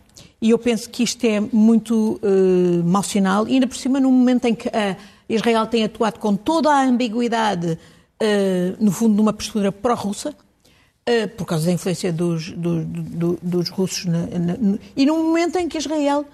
e 0.41 0.51
eu 0.51 0.59
penso 0.59 0.91
que 0.91 1.03
isto 1.03 1.25
é 1.25 1.41
muito 1.41 2.21
uh, 2.23 2.85
mau 2.85 3.03
sinal, 3.03 3.47
e 3.49 3.55
ainda 3.55 3.67
por 3.67 3.77
cima, 3.77 4.01
no 4.01 4.11
momento 4.11 4.45
em 4.47 4.55
que 4.55 4.69
uh, 4.69 4.97
Israel 5.29 5.67
tem 5.67 5.85
atuado 5.85 6.19
com 6.19 6.35
toda 6.35 6.71
a 6.71 6.83
ambiguidade, 6.83 7.79
uh, 8.23 8.85
no 8.85 8.91
fundo, 8.91 9.15
numa 9.15 9.33
postura 9.33 9.71
pró-russa, 9.73 10.31
uh, 10.31 11.29
por 11.37 11.47
causa 11.47 11.67
da 11.67 11.73
influência 11.73 12.13
dos, 12.13 12.51
do, 12.51 12.85
do, 12.85 13.39
dos 13.43 13.69
russos, 13.69 14.05
na, 14.07 14.27
na, 14.27 14.79
e 14.97 15.07
no 15.07 15.23
momento 15.23 15.57
em 15.57 15.69
que 15.69 15.79
Israel 15.79 16.27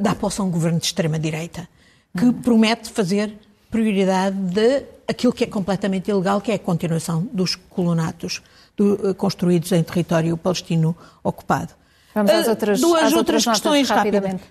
dá 0.00 0.14
posse 0.14 0.40
a 0.40 0.44
um 0.44 0.50
governo 0.50 0.78
de 0.78 0.86
extrema-direita, 0.86 1.68
que 2.16 2.24
uhum. 2.24 2.32
promete 2.32 2.90
fazer 2.90 3.32
prioridade 3.70 4.36
de 4.36 4.84
aquilo 5.06 5.32
que 5.32 5.44
é 5.44 5.46
completamente 5.46 6.10
ilegal, 6.10 6.40
que 6.40 6.52
é 6.52 6.54
a 6.54 6.58
continuação 6.58 7.28
dos 7.32 7.54
colonatos 7.56 8.42
do, 8.76 9.14
construídos 9.14 9.72
em 9.72 9.82
território 9.82 10.36
palestino 10.36 10.96
ocupado. 11.22 11.72
Vamos 12.14 12.30
às 12.30 12.48
outras, 12.48 12.80
Duas 12.80 13.02
às 13.02 13.12
outras, 13.12 13.46
outras 13.46 13.60
questões 13.60 13.88
rapidamente. 13.88 14.42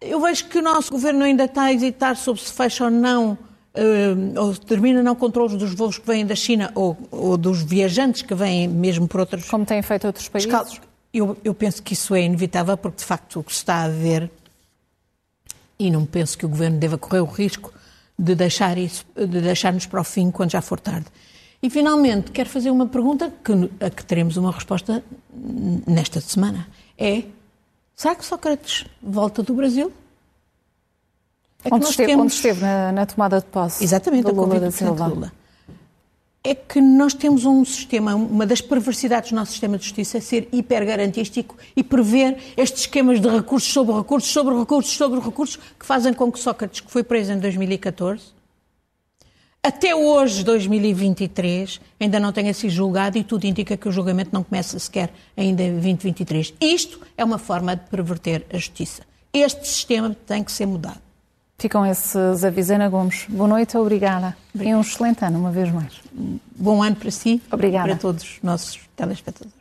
Eu 0.00 0.20
vejo 0.20 0.44
que 0.46 0.58
o 0.58 0.62
nosso 0.62 0.92
governo 0.92 1.24
ainda 1.24 1.44
está 1.44 1.64
a 1.64 1.72
hesitar 1.72 2.16
sobre 2.16 2.42
se 2.42 2.52
fecha 2.52 2.84
ou 2.84 2.90
não, 2.90 3.32
uh, 3.32 4.40
ou 4.40 4.54
termina 4.54 5.02
não 5.02 5.14
controles 5.14 5.56
dos 5.56 5.74
voos 5.74 5.98
que 5.98 6.06
vêm 6.06 6.26
da 6.26 6.34
China 6.34 6.70
ou, 6.74 6.96
ou, 7.10 7.36
dos 7.36 7.62
viajantes 7.62 8.22
que 8.22 8.34
vêm 8.34 8.68
mesmo 8.68 9.08
por 9.08 9.20
outros. 9.20 9.48
Como 9.48 9.64
têm 9.64 9.82
feito 9.82 10.06
outros 10.06 10.28
países? 10.28 10.80
Eu, 11.16 11.36
eu 11.42 11.54
penso 11.54 11.82
que 11.82 11.94
isso 11.94 12.14
é 12.14 12.22
inevitável, 12.22 12.76
porque 12.76 12.98
de 12.98 13.04
facto 13.04 13.40
o 13.40 13.44
que 13.44 13.52
se 13.52 13.58
está 13.58 13.82
a 13.84 13.88
ver, 13.88 14.30
e 15.78 15.90
não 15.90 16.04
penso 16.04 16.36
que 16.36 16.44
o 16.44 16.48
governo 16.48 16.78
deva 16.78 16.98
correr 16.98 17.20
o 17.20 17.24
risco 17.24 17.72
de 18.18 18.34
deixar 18.34 18.78
isso, 18.78 19.04
de 19.14 19.40
deixar-nos 19.40 19.86
para 19.86 20.00
o 20.00 20.04
fim 20.04 20.30
quando 20.30 20.50
já 20.50 20.60
for 20.60 20.80
tarde. 20.80 21.06
E 21.62 21.70
finalmente 21.70 22.30
quero 22.30 22.48
fazer 22.48 22.70
uma 22.70 22.86
pergunta 22.86 23.32
que, 23.42 23.52
a 23.84 23.90
que 23.90 24.04
teremos 24.04 24.36
uma 24.36 24.52
resposta 24.52 25.02
nesta 25.86 26.20
semana. 26.20 26.68
É 26.98 27.24
será 27.94 28.14
que 28.14 28.24
Sócrates 28.24 28.86
volta 29.02 29.42
do 29.42 29.54
Brasil? 29.54 29.92
É 31.64 31.74
onde, 31.74 31.86
esteve, 31.86 32.08
temos... 32.08 32.24
onde, 32.24 32.34
esteve, 32.34 32.60
na, 32.60 32.92
na, 32.92 33.06
tomada 33.06 33.40
de 33.40 33.46
posse 33.46 33.82
Exatamente, 33.82 34.24
do 34.24 34.34
Lula 34.34 34.60
da 34.60 34.70
Silva. 34.70 35.06
Lula. 35.06 35.32
É 36.48 36.54
que 36.54 36.80
nós 36.80 37.12
temos 37.12 37.44
um 37.44 37.64
sistema, 37.64 38.14
uma 38.14 38.46
das 38.46 38.60
perversidades 38.60 39.30
do 39.30 39.34
nosso 39.34 39.50
sistema 39.50 39.76
de 39.76 39.82
justiça 39.82 40.18
é 40.18 40.20
ser 40.20 40.48
hipergarantístico 40.52 41.56
e 41.74 41.82
prever 41.82 42.38
estes 42.56 42.82
esquemas 42.82 43.20
de 43.20 43.28
recursos 43.28 43.72
sobre 43.72 43.92
recursos, 43.96 44.30
sobre 44.30 44.56
recursos, 44.56 44.92
sobre 44.92 45.18
recursos, 45.18 45.56
que 45.56 45.84
fazem 45.84 46.14
com 46.14 46.30
que 46.30 46.38
Sócrates, 46.38 46.82
que 46.82 46.88
foi 46.88 47.02
preso 47.02 47.32
em 47.32 47.40
2014, 47.40 48.26
até 49.60 49.92
hoje, 49.92 50.44
2023, 50.44 51.80
ainda 51.98 52.20
não 52.20 52.30
tenha 52.30 52.54
sido 52.54 52.70
julgado 52.70 53.18
e 53.18 53.24
tudo 53.24 53.44
indica 53.44 53.76
que 53.76 53.88
o 53.88 53.90
julgamento 53.90 54.30
não 54.32 54.44
começa 54.44 54.78
sequer 54.78 55.12
ainda 55.36 55.64
em 55.64 55.72
2023. 55.72 56.54
Isto 56.60 57.00
é 57.16 57.24
uma 57.24 57.38
forma 57.38 57.74
de 57.74 57.90
perverter 57.90 58.46
a 58.52 58.56
justiça. 58.56 59.02
Este 59.32 59.66
sistema 59.66 60.16
tem 60.24 60.44
que 60.44 60.52
ser 60.52 60.66
mudado. 60.66 61.05
Ficam 61.58 61.86
esses 61.86 62.44
avisos. 62.44 62.70
Ana 62.70 62.88
Gomes, 62.88 63.26
boa 63.28 63.48
noite, 63.48 63.76
obrigada. 63.76 64.36
obrigada. 64.54 64.70
E 64.70 64.74
um 64.74 64.80
excelente 64.82 65.24
ano, 65.24 65.38
uma 65.38 65.50
vez 65.50 65.72
mais. 65.72 66.00
Bom 66.54 66.82
ano 66.82 66.96
para 66.96 67.10
si 67.10 67.42
obrigada. 67.50 67.88
para 67.88 67.96
todos 67.96 68.22
os 68.22 68.42
nossos 68.42 68.80
telespectadores. 68.94 69.56